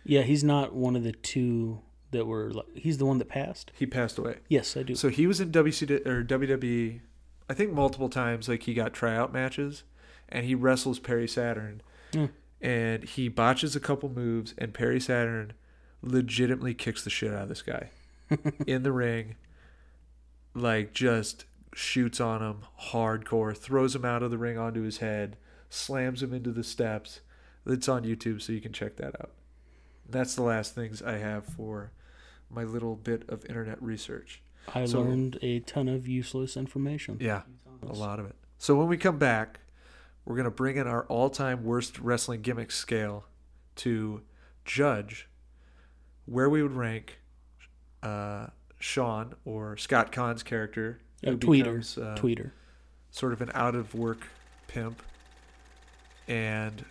[0.05, 1.81] yeah, he's not one of the two
[2.11, 2.53] that were.
[2.75, 3.73] He's the one that passed.
[3.79, 4.39] He passed away.
[4.49, 4.95] Yes, I do.
[4.95, 7.01] So he was in WCW or WWE,
[7.49, 8.49] I think multiple times.
[8.49, 9.85] Like he got tryout matches,
[10.29, 11.81] and he wrestles Perry Saturn,
[12.13, 12.27] Hmm.
[12.65, 15.53] And he botches a couple moves, and Perry Saturn
[16.01, 17.91] legitimately kicks the shit out of this guy
[18.67, 19.37] in the ring,
[20.55, 21.45] like just
[21.75, 25.37] shoots on him hardcore, throws him out of the ring onto his head,
[25.69, 27.21] slams him into the steps.
[27.67, 29.33] It's on YouTube, so you can check that out.
[30.09, 31.93] That's the last things I have for
[32.51, 34.41] my little bit of internet research.
[34.75, 37.19] I so- learned a ton of useless information.
[37.21, 37.43] Yeah,
[37.87, 38.37] a lot of it.
[38.57, 39.61] So when we come back,
[40.25, 43.27] we're going to bring in our all time worst wrestling gimmick scale
[43.77, 44.23] to
[44.65, 45.29] judge
[46.27, 47.19] where we would rank
[48.03, 48.47] uh,
[48.79, 52.53] Sean or Scott Caan's character, who tweeter, becomes uh, tweeter.
[53.11, 54.27] sort of an out of work
[54.67, 55.03] pimp,
[56.29, 56.85] and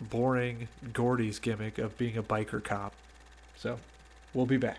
[0.00, 2.94] boring Gordy's gimmick of being a biker cop.
[3.56, 3.78] So
[4.32, 4.78] we'll be back.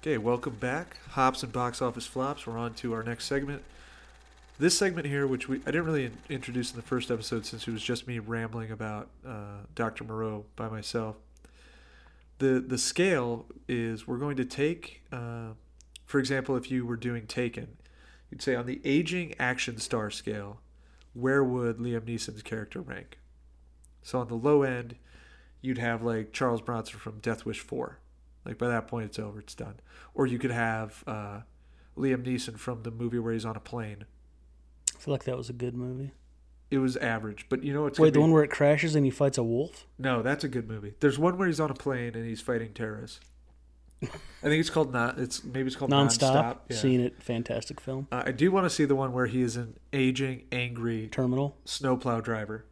[0.00, 0.96] Okay, welcome back.
[1.10, 2.46] Hops and box office flops.
[2.46, 3.62] We're on to our next segment.
[4.60, 7.70] This segment here, which we I didn't really introduce in the first episode since it
[7.70, 10.02] was just me rambling about uh, Dr.
[10.02, 11.16] Moreau by myself.
[12.38, 15.50] the the scale is we're going to take, uh,
[16.06, 17.76] for example, if you were doing Taken,
[18.30, 20.60] you'd say on the aging action star scale,
[21.14, 23.18] where would Liam Neeson's character rank?
[24.02, 24.96] So on the low end,
[25.60, 27.98] you'd have like Charles Bronson from Death Wish Four.
[28.44, 29.78] Like by that point, it's over, it's done.
[30.14, 31.40] Or you could have uh,
[31.96, 34.06] Liam Neeson from the movie where he's on a plane.
[34.98, 36.12] I feel like that was a good movie.
[36.70, 39.04] It was average, but you know what's Wait, the be- one where it crashes and
[39.06, 39.86] he fights a wolf?
[39.98, 40.94] No, that's a good movie.
[41.00, 43.20] There's one where he's on a plane and he's fighting terrorists.
[44.02, 44.06] I
[44.42, 45.18] think it's called not.
[45.18, 46.34] It's maybe it's called Nonstop.
[46.34, 46.58] Nonstop.
[46.68, 46.76] Yeah.
[46.76, 47.20] Seen it.
[47.22, 48.06] Fantastic film.
[48.12, 51.56] Uh, I do want to see the one where he is an aging, angry Terminal.
[51.64, 52.64] snowplow driver,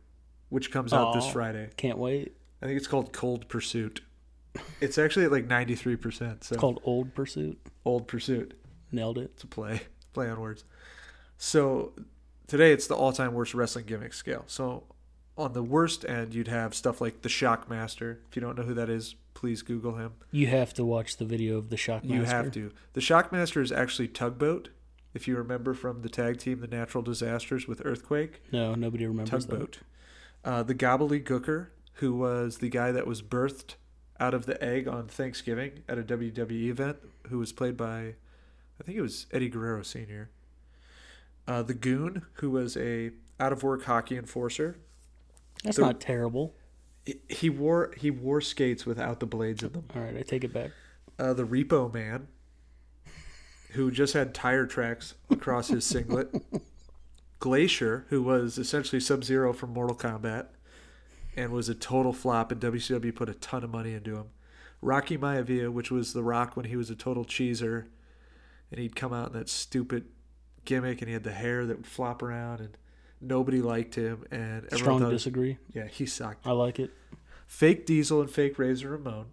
[0.51, 1.70] which comes out this Friday.
[1.77, 2.37] Can't wait.
[2.62, 4.03] I think it's called Cold Pursuit.
[4.81, 6.18] It's actually at like 93%.
[6.18, 7.59] So It's called Old Pursuit.
[7.85, 8.55] Old Pursuit.
[8.93, 9.31] Nailed it.
[9.35, 9.81] It's a play,
[10.12, 10.64] play on words.
[11.39, 11.93] So
[12.47, 14.44] today it's the all-time worst wrestling gimmick scale.
[14.47, 14.84] So
[15.36, 18.18] on the worst end, you'd have stuff like the Shockmaster.
[18.28, 20.12] If you don't know who that is, please Google him.
[20.30, 22.09] You have to watch the video of the Shockmaster.
[22.11, 22.72] You have to.
[22.94, 24.70] The Shockmaster is actually Tugboat.
[25.14, 29.47] If you remember from the tag team, the Natural Disasters with Earthquake, No, nobody remembers
[29.47, 29.53] that.
[29.53, 29.78] Tugboat.
[30.44, 33.74] Uh, the Gobbledygooker, who was the guy that was birthed
[34.20, 38.14] out of the egg on Thanksgiving at a WWE event, who was played by,
[38.80, 40.30] I think it was Eddie Guerrero Sr.
[41.47, 44.76] Uh, the Goon, who was a out of work hockey enforcer.
[45.62, 46.55] That's The- not terrible.
[47.28, 49.84] He- wore he wore skates without the blades in them.
[49.94, 50.72] All right, I take it back.
[51.18, 52.26] uh, the Repo Man,
[53.72, 56.34] who just had tire tracks across his singlet.
[57.38, 60.47] Glacier, who was essentially Sub Zero from Mortal Kombat
[61.36, 64.26] and was a total flop, and WCW put a ton of money into him.
[64.80, 67.86] Rocky Maivia, which was The Rock when he was a total cheeser,
[68.70, 70.07] and he'd come out in that stupid
[70.67, 72.77] gimmick, and he had the hair that would flop around, and
[73.21, 75.57] nobody liked him, and everyone Strong thought, disagree.
[75.73, 76.91] yeah, he sucked I like it.
[77.47, 79.27] fake Diesel and fake Razor Ramon,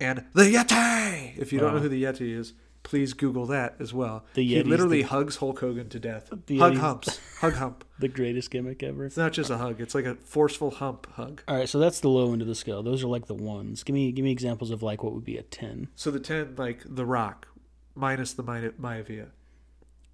[0.00, 1.36] and the Yeti.
[1.38, 4.24] If you don't know who the Yeti is, please Google that as well.
[4.34, 6.30] The he literally the- hugs Hulk Hogan to death.
[6.46, 7.84] The hug Yeti's- humps, hug hump.
[7.96, 9.04] The greatest gimmick ever.
[9.06, 11.42] It's not just a hug; it's like a forceful hump hug.
[11.46, 12.82] All right, so that's the low end of the scale.
[12.82, 13.84] Those are like the ones.
[13.84, 15.86] Give me give me examples of like what would be a ten.
[15.94, 17.46] So the ten, like The Rock,
[17.94, 19.28] minus the Mi- Maivia,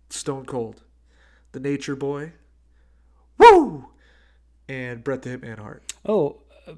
[0.08, 0.82] Stone Cold,
[1.52, 2.32] the Nature Boy,
[3.38, 3.86] woo,
[4.68, 5.92] and Bret the Hitman Hart.
[6.04, 6.74] Oh, a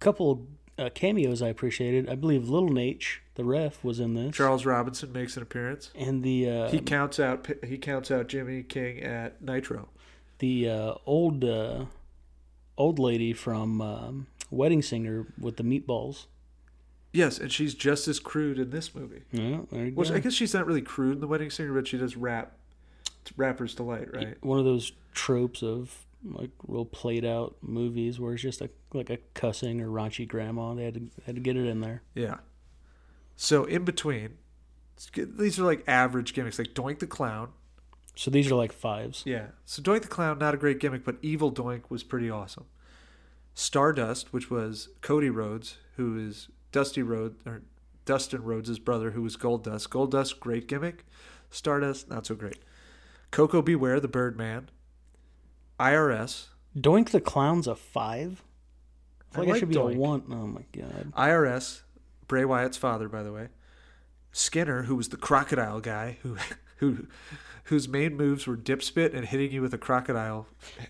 [0.00, 0.46] couple
[0.78, 2.08] uh, cameos I appreciated.
[2.08, 4.34] I believe Little Naitch, the ref, was in this.
[4.36, 5.90] Charles Robinson makes an appearance.
[5.94, 9.88] and the uh, He counts out he counts out Jimmy King at Nitro.
[10.38, 11.84] the uh, old uh,
[12.76, 16.26] old lady from um, Wedding Singer with the meatballs.
[17.12, 19.22] Yes, and she's just as crude in this movie.
[19.32, 20.14] Yeah, there you Which go.
[20.14, 22.56] I guess she's not really crude in The Wedding Singer, but she does rap.
[23.20, 24.42] It's rapper's delight, right?
[24.42, 29.10] One of those tropes of like real played out movies where it's just a, like
[29.10, 30.74] a cussing or raunchy grandma.
[30.74, 32.02] They had to had to get it in there.
[32.14, 32.36] Yeah.
[33.36, 34.38] So in between,
[35.16, 37.50] these are like average gimmicks, like Doink the Clown.
[38.14, 39.22] So these are like fives.
[39.24, 39.46] Yeah.
[39.64, 42.66] So Doink the Clown, not a great gimmick, but Evil Doink was pretty awesome.
[43.54, 47.62] Stardust, which was Cody Rhodes, who is Dusty Rhodes or
[48.04, 49.88] Dustin Rhodes' brother, who was Goldust.
[49.90, 51.04] Gold Dust, great gimmick.
[51.50, 52.58] Stardust, not so great.
[53.30, 53.74] Koko B.
[53.74, 54.70] Ware, the Birdman.
[55.78, 56.46] IRS.
[56.76, 58.42] Doink the Clown's a five.
[59.34, 59.94] I I feel like, it should be Doink.
[59.94, 60.22] a one.
[60.30, 61.12] Oh my god.
[61.16, 61.82] IRS,
[62.28, 63.48] Bray Wyatt's father, by the way.
[64.32, 66.36] Skinner, who was the crocodile guy, who,
[66.78, 67.06] who,
[67.64, 70.46] whose main moves were dip spit and hitting you with a crocodile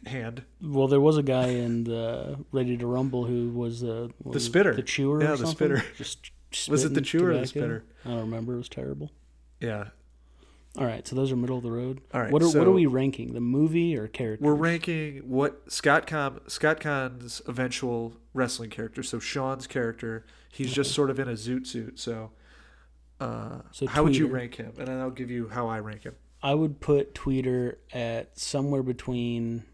[0.06, 0.44] hand.
[0.60, 4.74] Well, there was a guy in the Ready to Rumble who was uh, The spitter.
[4.74, 5.22] the chewer.
[5.22, 5.84] Yeah, the spitter.
[5.96, 6.30] Just
[6.68, 7.84] Was it the chewer or the spitter?
[8.04, 8.54] I don't remember.
[8.54, 9.10] It was terrible.
[9.60, 9.88] Yeah,
[10.76, 12.00] All right, so those are middle of the road.
[12.12, 13.32] All right, what are what are we ranking?
[13.32, 14.44] The movie or character?
[14.44, 19.02] we're ranking what Scott Caan Scott Caan's eventual wrestling character.
[19.02, 21.98] So Sean's character, he's just sort of in a zoot suit.
[22.00, 22.32] So,
[23.20, 24.72] uh, So how would you rank him?
[24.78, 26.16] And then I'll give you how I rank him.
[26.42, 29.64] I would put Tweeter at somewhere between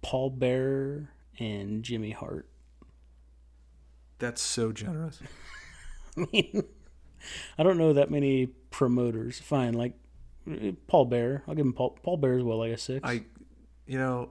[0.00, 2.48] Paul Bearer and Jimmy Hart.
[4.18, 5.20] That's so generous.
[6.16, 6.64] I mean,
[7.58, 9.38] I don't know that many promoters.
[9.40, 9.94] Fine, like
[10.86, 11.42] Paul Bear.
[11.46, 11.98] I'll give him Paul.
[12.02, 13.00] Paul Bear as well, like a six.
[13.02, 13.24] I,
[13.86, 14.30] you know,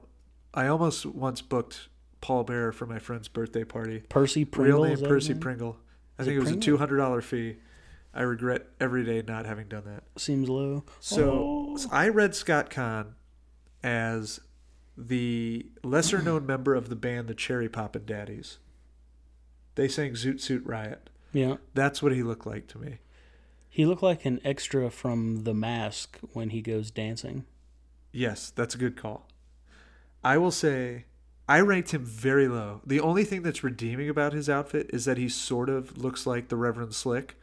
[0.54, 1.88] I almost once booked
[2.20, 4.00] Paul Bearer for my friend's birthday party.
[4.08, 4.84] Percy Pringle.
[4.84, 5.40] Real name Percy name?
[5.40, 5.76] Pringle.
[6.18, 7.56] I Is think it it was a two hundred dollar fee.
[8.14, 10.04] I regret every day not having done that.
[10.20, 10.84] Seems low.
[11.00, 11.76] So, Oh.
[11.76, 13.14] so I read Scott Caan
[13.82, 14.40] as
[14.96, 18.58] the lesser known member of the band the Cherry Poppin' Daddies.
[19.74, 21.08] They sang Zoot Suit Riot.
[21.32, 22.98] Yeah, That's what he looked like to me.
[23.70, 27.46] he looked like an extra from The Mask when he goes dancing.
[28.12, 29.26] Yes, that's a good call.
[30.22, 31.06] I will say
[31.48, 32.82] I ranked him very low.
[32.86, 36.48] The only thing that's redeeming about his outfit is that he sort of looks like
[36.48, 37.36] the Reverend Slick,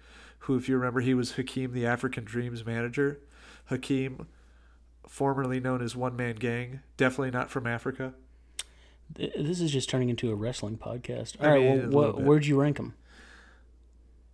[0.49, 3.19] who, if you remember, he was Akeem the African Dreams manager.
[3.69, 4.25] Akeem,
[5.07, 8.15] formerly known as One Man Gang, definitely not from Africa.
[9.15, 11.35] This is just turning into a wrestling podcast.
[11.39, 12.25] I All right, mean, well, bit.
[12.25, 12.95] where'd you rank him?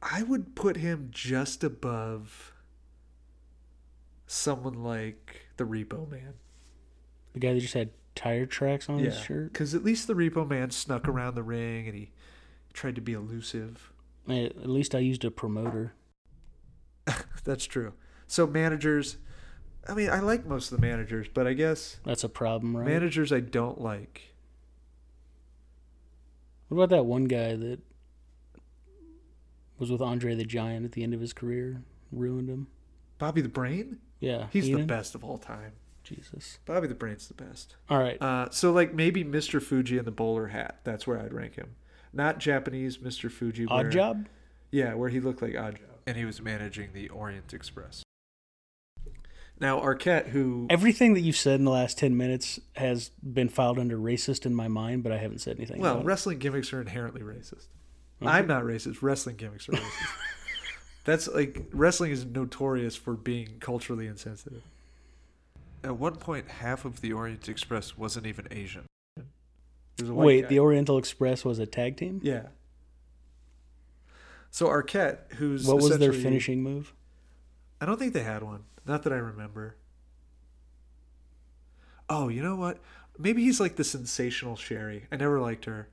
[0.02, 2.54] I would put him just above
[4.26, 6.36] someone like the Repo Man.
[7.34, 9.52] The guy that just had tire tracks on his shirt.
[9.52, 12.12] because at least the Repo Man snuck around the ring and he
[12.72, 13.92] tried to be elusive.
[14.30, 15.92] At least I used a promoter.
[17.44, 17.94] That's true.
[18.28, 19.18] So managers,
[19.88, 22.86] I mean, I like most of the managers, but I guess That's a problem, right?
[22.88, 24.34] managers I don't like.
[26.68, 27.80] What about that one guy that
[29.78, 31.84] was with Andre the Giant at the end of his career?
[32.12, 32.68] Ruined him.
[33.18, 35.74] Bobby the Brain, Yeah, he's the best of all time.
[36.04, 36.60] Jesus.
[36.66, 37.76] Bobby the Brain's the best.
[37.90, 38.22] All right.
[38.22, 39.62] Uh, so like maybe Mr.
[39.62, 40.80] Fuji in the bowler hat.
[40.84, 41.76] That's where I'd rank him.
[42.14, 43.32] Not Japanese Mr.
[43.32, 43.66] Fuji.
[43.68, 44.28] Odd where- job.
[44.72, 45.95] Yeah, where he looked like Oddjob.
[46.08, 48.04] And he was managing the Orient Express.
[49.60, 53.80] Now Arquette, who Everything that you've said in the last ten minutes has been filed
[53.80, 55.80] under racist in my mind, but I haven't said anything.
[55.82, 56.08] well, about it.
[56.08, 57.68] wrestling gimmicks are inherently racist.
[58.22, 58.32] Okay.
[58.32, 59.02] I'm not racist.
[59.02, 60.10] Wrestling gimmicks are racist.
[61.06, 64.64] That's like wrestling is notorious for being culturally insensitive.
[65.84, 68.86] At one point, half of the Orient Express wasn't even Asian.
[69.16, 69.26] There
[70.02, 70.48] was a white Wait, guy.
[70.50, 72.20] the Oriental Express was a tag team.
[72.24, 72.48] yeah.
[74.56, 76.94] So Arquette, who's What was their finishing move?
[77.82, 78.64] I don't think they had one.
[78.86, 79.76] Not that I remember.
[82.08, 82.78] Oh, you know what?
[83.20, 85.08] Maybe he's like the sensational Sherri.
[85.12, 85.90] I never liked her.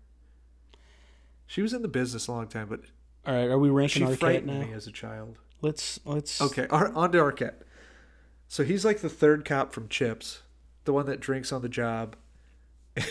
[1.44, 2.82] She was in the business a long time, but
[3.26, 4.64] All right, are we ranking she Arquette frightened now?
[4.64, 5.38] me as a child.
[5.60, 6.40] Let's let's.
[6.40, 7.64] Okay, Ar- on to Arquette.
[8.46, 10.42] So he's like the third cop from Chips,
[10.84, 12.14] the one that drinks on the job.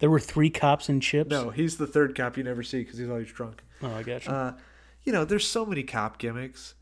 [0.00, 1.30] There were three cops in chips.
[1.30, 3.62] No, he's the third cop you never see because he's always drunk.
[3.80, 4.32] Oh, I got you.
[4.32, 4.54] Uh,
[5.04, 6.74] you know, there's so many cop gimmicks.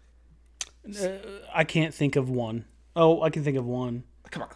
[1.00, 1.08] Uh,
[1.54, 2.64] I can't think of one.
[2.96, 4.04] Oh, I can think of one.
[4.30, 4.48] Come on,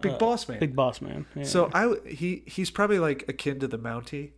[0.00, 0.58] Big Uh, Boss Man.
[0.60, 1.26] Big Boss Man.
[1.34, 1.44] Yeah.
[1.44, 4.32] So I he he's probably like akin to the Mountie.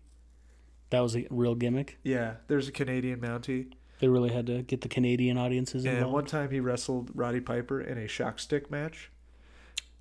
[0.90, 1.98] that was a real gimmick.
[2.04, 3.72] Yeah, there's a Canadian Mountie.
[4.00, 6.12] They really had to get the Canadian audiences And involved.
[6.14, 9.10] one time he wrestled Roddy Piper in a shock stick match.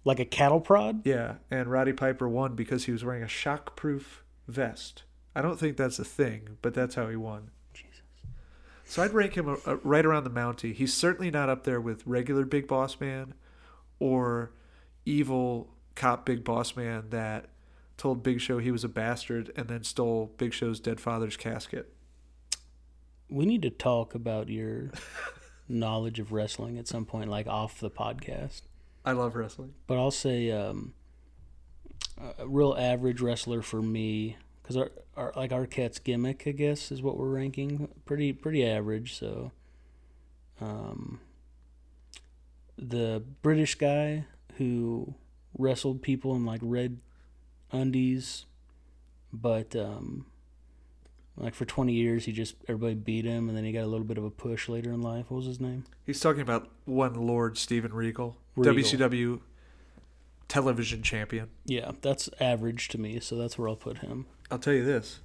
[0.06, 1.06] like a cattle prod.
[1.06, 5.04] Yeah, and Roddy Piper won because he was wearing a shock-proof vest.
[5.34, 7.52] I don't think that's a thing, but that's how he won.
[8.94, 10.72] So I'd rank him uh, uh, right around the Mountie.
[10.72, 13.34] He's certainly not up there with regular Big Boss Man
[13.98, 14.52] or
[15.04, 17.48] evil cop Big Boss Man that
[17.98, 21.92] told Big Show he was a bastard and then stole Big Show's dead father's casket.
[23.30, 24.92] We need to talk about your
[25.68, 28.62] knowledge of wrestling at some point, like off the podcast.
[29.04, 29.74] I love wrestling.
[29.88, 30.94] But I'll say um,
[32.38, 37.02] a real average wrestler for me, because our, our like Arquette's gimmick, I guess, is
[37.02, 37.90] what we're ranking.
[38.06, 39.14] Pretty pretty average.
[39.14, 39.52] So,
[40.62, 41.20] um,
[42.78, 44.26] the British guy
[44.58, 45.16] who
[45.58, 47.00] wrestled people in like red
[47.72, 48.46] undies,
[49.34, 50.26] but um,
[51.36, 54.06] like for twenty years he just everybody beat him, and then he got a little
[54.06, 55.26] bit of a push later in life.
[55.28, 55.84] What was his name?
[56.06, 58.74] He's talking about one Lord Steven Regal, Regal.
[58.74, 59.42] WCW
[60.48, 61.50] television champion.
[61.66, 64.28] Yeah, that's average to me, so that's where I'll put him.
[64.52, 65.20] I'll tell you this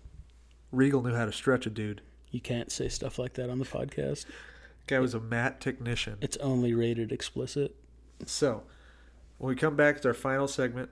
[0.72, 2.02] Regal knew how to stretch a dude.
[2.30, 4.26] You can't say stuff like that on the podcast.
[4.86, 6.18] Guy was a mat technician.
[6.20, 7.76] It's only rated explicit.
[8.26, 8.64] So,
[9.38, 10.90] when we come back to our final segment,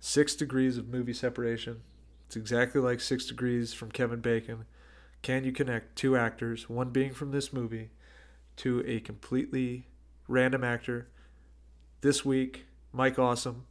[0.00, 1.82] six degrees of movie separation.
[2.26, 4.66] It's exactly like six degrees from Kevin Bacon.
[5.22, 7.90] Can you connect two actors, one being from this movie,
[8.56, 9.88] to a completely
[10.28, 11.08] random actor?
[12.00, 13.64] This week, Mike Awesome.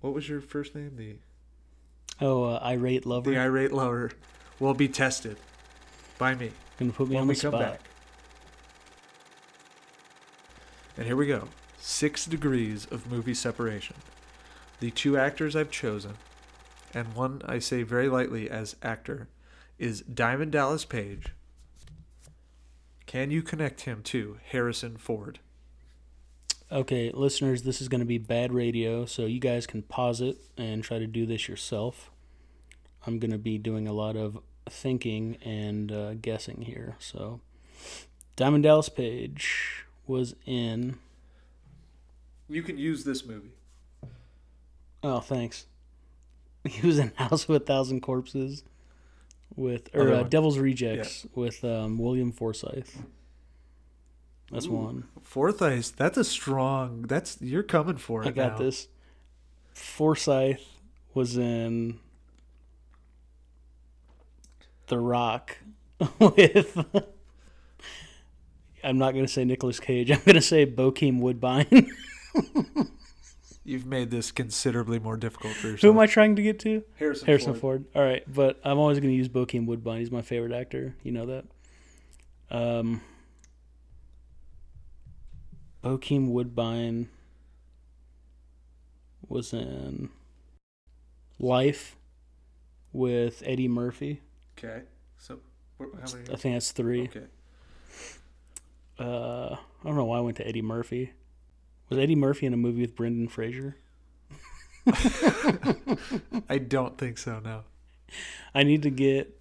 [0.00, 0.96] What was your first name?
[0.96, 1.16] The
[2.20, 3.30] Oh, uh, irate lover.
[3.30, 4.12] the irate lover
[4.60, 5.36] will be tested
[6.18, 7.60] by me Gonna put me when on the come spot.
[7.60, 7.80] back.
[10.96, 11.48] And here we go.
[11.78, 13.96] Six degrees of movie separation.
[14.80, 16.14] The two actors I've chosen,
[16.94, 19.28] and one I say very lightly as actor,
[19.78, 21.28] is Diamond Dallas Page.
[23.06, 25.38] Can you connect him to Harrison Ford?
[26.72, 30.38] Okay, listeners, this is going to be bad radio, so you guys can pause it
[30.56, 32.10] and try to do this yourself.
[33.06, 34.38] I'm going to be doing a lot of
[34.70, 36.96] thinking and uh, guessing here.
[36.98, 37.40] So,
[38.36, 40.96] Diamond Dallas Page was in.
[42.48, 43.52] You can use this movie.
[45.02, 45.66] Oh, thanks.
[46.64, 48.62] He was in House of a Thousand Corpses
[49.56, 50.22] with, or uh.
[50.22, 52.88] Devil's Rejects with um, William Forsythe.
[54.52, 54.72] That's Ooh.
[54.72, 55.04] one.
[55.22, 57.02] Forsythe, that's a strong.
[57.02, 58.28] That's you're coming for it.
[58.28, 58.58] I got now.
[58.58, 58.88] this.
[59.72, 60.60] Forsythe
[61.14, 61.98] was in
[64.88, 65.56] The Rock
[66.18, 66.84] with.
[68.84, 70.10] I'm not going to say Nicolas Cage.
[70.10, 71.90] I'm going to say Bokeem Woodbine.
[73.64, 75.82] You've made this considerably more difficult for yourself.
[75.82, 76.82] Who am I trying to get to?
[76.96, 77.84] Harrison, Harrison Ford.
[77.94, 80.00] All right, but I'm always going to use Bokeem Woodbine.
[80.00, 80.96] He's my favorite actor.
[81.04, 81.44] You know that.
[82.50, 83.02] Um,
[85.82, 87.08] Bokeem Woodbine
[89.28, 90.10] was in
[91.38, 91.96] Life
[92.92, 94.20] with Eddie Murphy.
[94.56, 94.82] Okay.
[95.18, 95.40] So,
[95.78, 96.32] how many?
[96.32, 97.04] I think that's three.
[97.04, 97.24] Okay.
[98.98, 101.12] Uh, I don't know why I went to Eddie Murphy.
[101.88, 103.76] Was Eddie Murphy in a movie with Brendan Fraser?
[106.48, 107.40] I don't think so.
[107.40, 107.62] No.
[108.54, 109.38] I need to get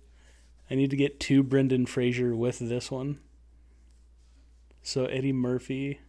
[0.70, 3.20] I need to get two Brendan Fraser with this one.
[4.82, 6.00] So Eddie Murphy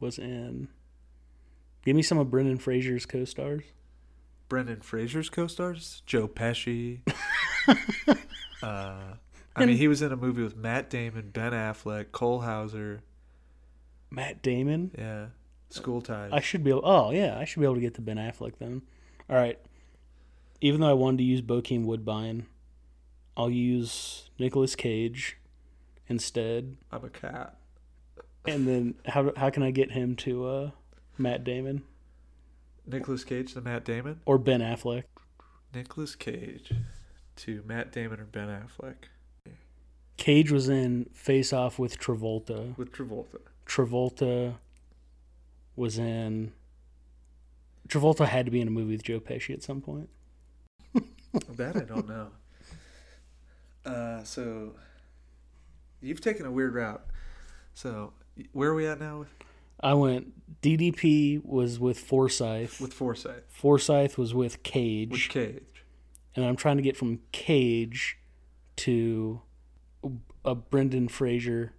[0.00, 0.68] was in
[1.84, 3.62] Give me some of Brendan Fraser's co-stars.
[4.48, 7.00] Brendan Fraser's co-stars: Joe Pesci.
[8.62, 9.14] uh,
[9.56, 13.02] I mean, he was in a movie with Matt Damon, Ben Affleck, Cole Hauser.
[14.10, 14.90] Matt Damon.
[14.96, 15.26] Yeah.
[15.70, 16.30] School ties.
[16.32, 18.54] I should be able Oh, yeah, I should be able to get to Ben Affleck
[18.58, 18.82] then.
[19.28, 19.58] All right.
[20.60, 22.46] Even though I wanted to use Bokeem Woodbine,
[23.36, 25.38] I'll use Nicolas Cage
[26.08, 26.76] instead.
[26.90, 27.56] I'm a cat.
[28.46, 30.70] And then how how can I get him to uh
[31.18, 31.82] Matt Damon
[32.86, 34.20] Nicolas Cage to Matt Damon.
[34.26, 35.04] or Ben Affleck?
[35.74, 36.72] Nicolas Cage
[37.36, 38.94] to Matt Damon or Ben Affleck
[40.16, 42.76] Cage was in Face Off with Travolta.
[42.76, 43.38] with Travolta.
[43.66, 44.54] Travolta
[45.76, 46.52] was in.
[47.88, 50.08] Travolta had to be in a movie with Joe Pesci at some point.
[51.56, 52.28] That I don't know.
[53.84, 54.74] Uh, so
[56.02, 57.04] you've taken a weird route.
[57.72, 58.12] So
[58.52, 59.26] where are we at now
[59.82, 60.60] I went.
[60.62, 62.80] DDP was with Forsythe.
[62.80, 63.44] with Forsythe?
[63.48, 65.84] Forsythe was with Cage, With Cage.
[66.36, 68.18] and I'm trying to get from Cage
[68.76, 69.40] to
[70.44, 71.72] a Brendan Fraser.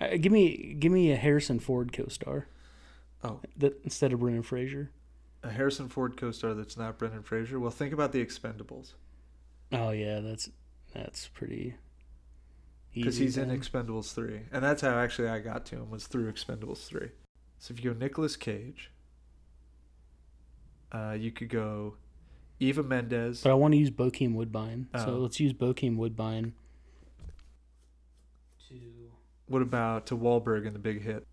[0.00, 2.48] Uh, give me give me a Harrison Ford co-star
[3.22, 4.90] Oh, that instead of Brendan Fraser.
[5.44, 7.60] a Harrison Ford co-star that's not Brendan Fraser.
[7.60, 8.94] Well, think about the Expendables
[9.72, 10.50] Oh yeah, that's
[10.92, 11.74] that's pretty.
[12.94, 13.50] Because easy he's in.
[13.50, 17.10] Expendables three, and that's how actually I got to him was through Expendables three.
[17.58, 18.90] So if you go Nicolas Cage,
[20.92, 21.96] uh, you could go
[22.60, 23.42] Eva Mendes.
[23.42, 25.18] But I want to use Bokeem Woodbine, so Oh.
[25.18, 26.52] let's use Bokeem Woodbine.
[28.68, 29.10] To
[29.46, 31.26] What about to Wahlberg in the Big Hit?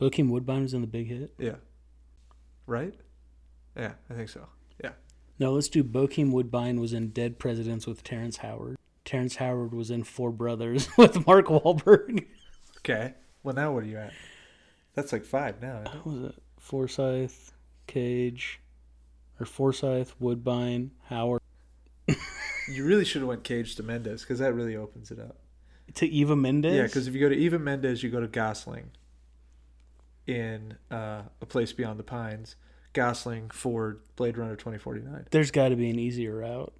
[0.00, 1.34] Bokeem Woodbine was in the Big Hit.
[1.38, 1.56] Yeah.
[2.66, 2.94] Right?
[3.76, 4.46] Yeah, I think so.
[4.82, 4.92] Yeah.
[5.38, 8.76] No, let's do Bokeem Woodbine was in Dead Presidents with Terrence Howard.
[9.04, 12.26] Terrence Howard was in Four Brothers with Mark Wahlberg.
[12.78, 13.14] Okay.
[13.42, 14.12] Well, now what are you at?
[14.94, 15.82] That's like five now.
[16.02, 17.32] What was it Forsythe,
[17.86, 18.60] Cage,
[19.38, 21.40] or Forsythe, Woodbine, Howard
[22.68, 25.38] You really should have went Cage to Mendes because that really opens it up.
[25.94, 26.76] to Eva Mendes?
[26.76, 28.90] Yeah, because if you go to Eva Mendes, you go to Gosling
[30.26, 32.56] in uh, A Place Beyond the Pines.
[32.92, 35.26] Gosling, Ford, Blade Runner 2049.
[35.30, 36.72] there's got to be an easier route.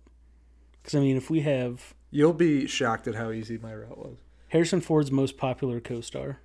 [0.82, 4.16] Because I mean, if we have You'll be shocked at how easy my route was.
[4.48, 6.40] Harrison Ford's most popular co-star,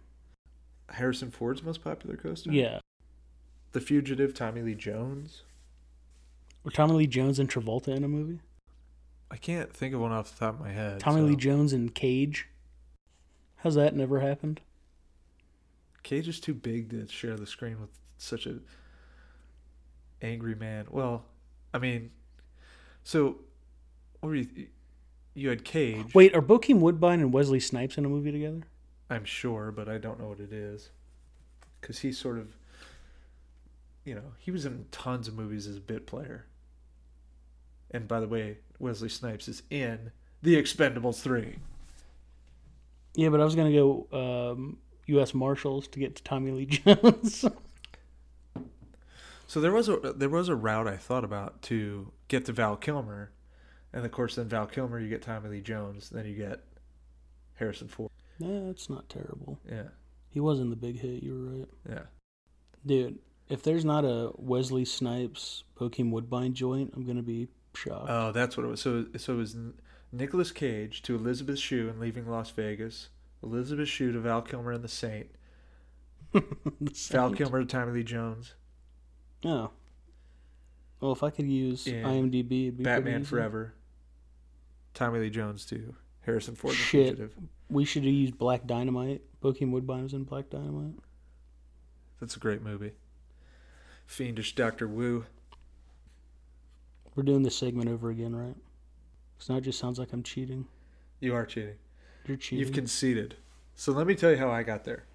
[0.89, 2.53] Harrison Ford's most popular co-star.
[2.53, 2.79] yeah,
[3.71, 5.41] The Fugitive, Tommy Lee Jones.
[6.63, 8.39] Were Tommy Lee Jones and Travolta in a movie.
[9.31, 10.99] I can't think of one off the top of my head.
[10.99, 12.47] Tommy so- Lee Jones and Cage.
[13.57, 14.61] How's that never happened?
[16.03, 17.89] Cage is too big to share the screen with
[18.19, 18.59] such a
[20.21, 20.85] angry man.
[20.91, 21.25] Well,
[21.73, 22.11] I mean,
[23.03, 23.39] so
[24.33, 24.47] you?
[25.33, 26.15] You had Cage.
[26.15, 28.61] Wait, are Bokeem Woodbine and Wesley Snipes in a movie together?
[29.09, 30.89] I'm sure, but I don't know what it is.
[31.79, 32.55] Because he's sort of,
[34.05, 36.45] you know, he was in tons of movies as a bit player.
[37.91, 40.11] And by the way, Wesley Snipes is in
[40.41, 41.57] The Expendables 3.
[43.15, 44.07] Yeah, but I was gonna go
[44.51, 44.77] um,
[45.07, 45.33] U.S.
[45.33, 47.45] Marshals to get to Tommy Lee Jones.
[49.47, 52.75] So there was a there was a route I thought about to get to Val
[52.75, 53.31] Kilmer,
[53.95, 56.59] and of course then Val Kilmer you get Tommy Lee Jones, then you get
[57.55, 58.11] Harrison Ford.
[58.39, 59.57] nah, that's not terrible.
[59.67, 59.87] Yeah,
[60.29, 61.23] He was in the big hit.
[61.23, 62.03] You were right, yeah.
[62.85, 63.17] dude.
[63.47, 68.07] If there's not a Wesley Snipes Bokeem Woodbine joint, I'm gonna be shocked.
[68.09, 68.81] Oh, that's what it was.
[68.81, 69.55] So so it was
[70.11, 73.09] Nicolas Cage to Elizabeth Shue in Leaving Las Vegas,
[73.43, 75.27] Elizabeth Shue to Val Kilmer in The Saint,
[76.33, 76.43] The
[77.11, 78.55] Val Kilmer to Tommy Lee Jones,
[79.45, 79.69] Oh.
[80.99, 82.01] Well, if I could use Yeah.
[82.03, 83.25] IMDb, it'd be Batman.
[83.25, 83.74] Forever,
[84.95, 86.73] Tommy Lee Jones to Harrison Ford.
[86.73, 87.17] Shit.
[87.17, 87.35] Fugitive.
[87.69, 89.21] We should have used Black Dynamite.
[89.43, 90.95] Bokeem Woodbine was in Black Dynamite.
[92.19, 92.93] That's a great movie.
[94.07, 95.25] Fiendish Doctor Wu.
[97.15, 98.55] We're doing this segment over again, right?
[99.37, 100.65] So now it just sounds like I'm cheating.
[101.19, 101.75] You are cheating.
[102.25, 102.59] You're cheating.
[102.59, 103.35] You've conceded.
[103.75, 105.05] So let me tell you how I got there.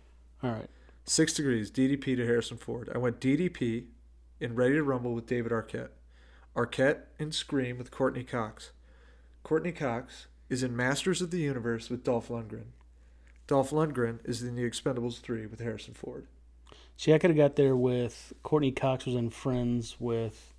[0.43, 0.69] All right.
[1.05, 2.91] Six degrees, DDP to Harrison Ford.
[2.95, 3.87] I went DDP
[4.39, 5.91] in Ready to Rumble with David Arquette.
[6.55, 8.71] Arquette in Scream with Courteney Cox.
[9.43, 12.73] Courteney Cox is in Masters of the Universe with Dolph Lundgren.
[13.47, 16.27] Dolph Lundgren is in The Expendables 3 with Harrison Ford.
[16.97, 20.53] See, I could have got there with Courteney Cox was in Friends with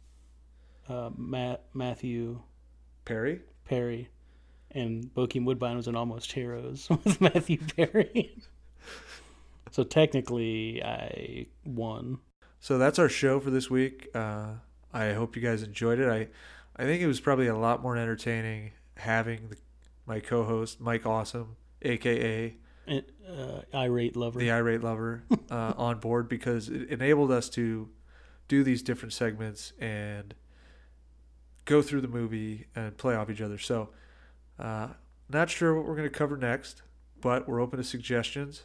[0.90, 2.41] uh, Matt Matthew
[3.06, 3.41] Perry?
[3.66, 4.10] Perry,
[4.72, 8.36] and Bokeem Woodbine was in Almost Heroes with Matthew Perry.
[9.72, 12.20] so technically, I won.
[12.60, 14.10] So that's our show for this week.
[14.14, 14.53] Uh,
[14.94, 16.10] I hope you guys enjoyed it.
[16.10, 16.28] I,
[16.76, 19.57] I think it was probably a lot more entertaining having the,
[20.06, 22.56] my co-host Mike Awesome, aka
[22.88, 24.39] It, uh, irate lover.
[24.39, 27.89] the irate lover, uh, on board because it enabled us to
[28.48, 30.34] do these different segments and
[31.65, 33.57] go through the movie and play off each other.
[33.57, 33.89] So,
[34.60, 34.89] uh,
[35.30, 36.81] not sure what we're going to cover next,
[37.22, 38.64] but we're open to suggestions.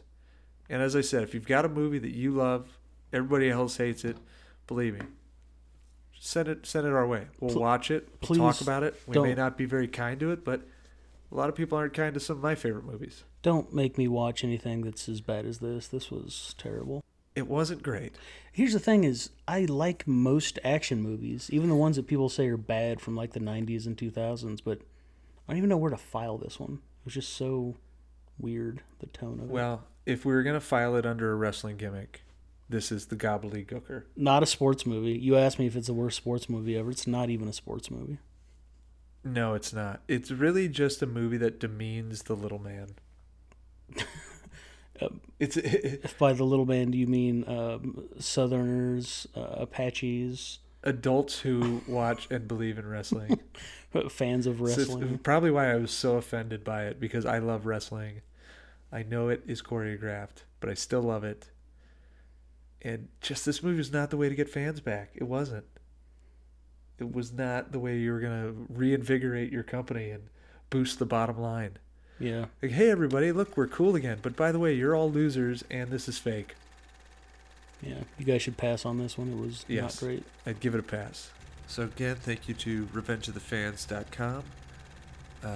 [0.69, 2.79] And as I said, if you've got a movie that you love,
[3.13, 4.17] everybody else hates it,
[4.67, 5.01] believe me,
[6.27, 7.27] send it send it our way.
[7.41, 8.09] We'll Pl- watch it.
[8.29, 9.01] We'll talk about it.
[9.07, 9.37] We may don't.
[9.37, 10.63] not be very kind to it, but
[11.31, 13.25] a lot of people aren't kind to some of my favorite movies.
[13.43, 15.87] Don't make me watch anything that's as bad as this.
[15.89, 17.03] This was terrible.
[17.35, 18.15] It wasn't great.
[18.53, 22.49] Here's the thing: is I like most action movies, even the ones that people say
[22.49, 24.61] are bad from like the '90s and 2000s.
[24.65, 24.81] But
[25.47, 26.81] I don't even know where to file this one.
[27.01, 27.77] It was just so
[28.39, 28.83] weird.
[28.99, 29.53] The tone of it.
[29.53, 32.23] Well, if we were gonna file it under a wrestling gimmick,
[32.69, 34.05] this is the gobbledygooker.
[34.17, 35.13] Not a sports movie.
[35.19, 36.91] You asked me if it's the worst sports movie ever.
[36.91, 38.19] It's not even a sports movie.
[39.25, 40.03] No, it's not.
[40.09, 42.89] It's really just a movie that demeans the little man.
[45.01, 50.61] Um, it's it, If by the little man do you mean um, Southerners, uh, Apaches,
[50.85, 53.39] adults who watch and believe in wrestling.
[54.09, 55.19] fans of So wrestling?
[55.19, 58.23] probably why I was so offended by it because I love wrestling.
[58.93, 61.51] I know it is choreographed, but I still love it.
[62.83, 65.11] And just this movie was not the way to get fans back.
[65.15, 65.65] It wasn't.
[66.99, 70.25] It was not the way you were gonna reinvigorate your company and
[70.71, 71.79] boost the bottom line.
[72.19, 72.47] yeah.
[72.63, 74.19] Like, hey everybody, look, we're cool again.
[74.23, 76.55] But by the way, you're all losers, and this is fake.
[77.83, 79.31] Yeah, you guys should pass on this one.
[79.33, 80.01] It was Yes.
[80.01, 80.25] not great.
[80.47, 81.31] I'd give it a pass.
[81.67, 84.45] So again, thank you to RevengeOfTheFans.com.
[85.45, 85.51] Uh,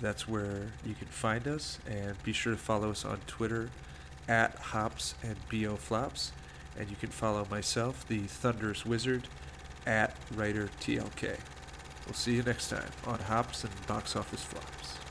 [0.00, 3.70] that's where you can find us, and be sure to follow us on Twitter
[4.28, 6.30] at Hops and Bo Flops,
[6.78, 9.28] and you can follow myself, the Thunderous Wizard,
[9.86, 11.38] at Writer TLK.
[12.06, 15.05] We'll see you next time on Hops and Box Office Flops.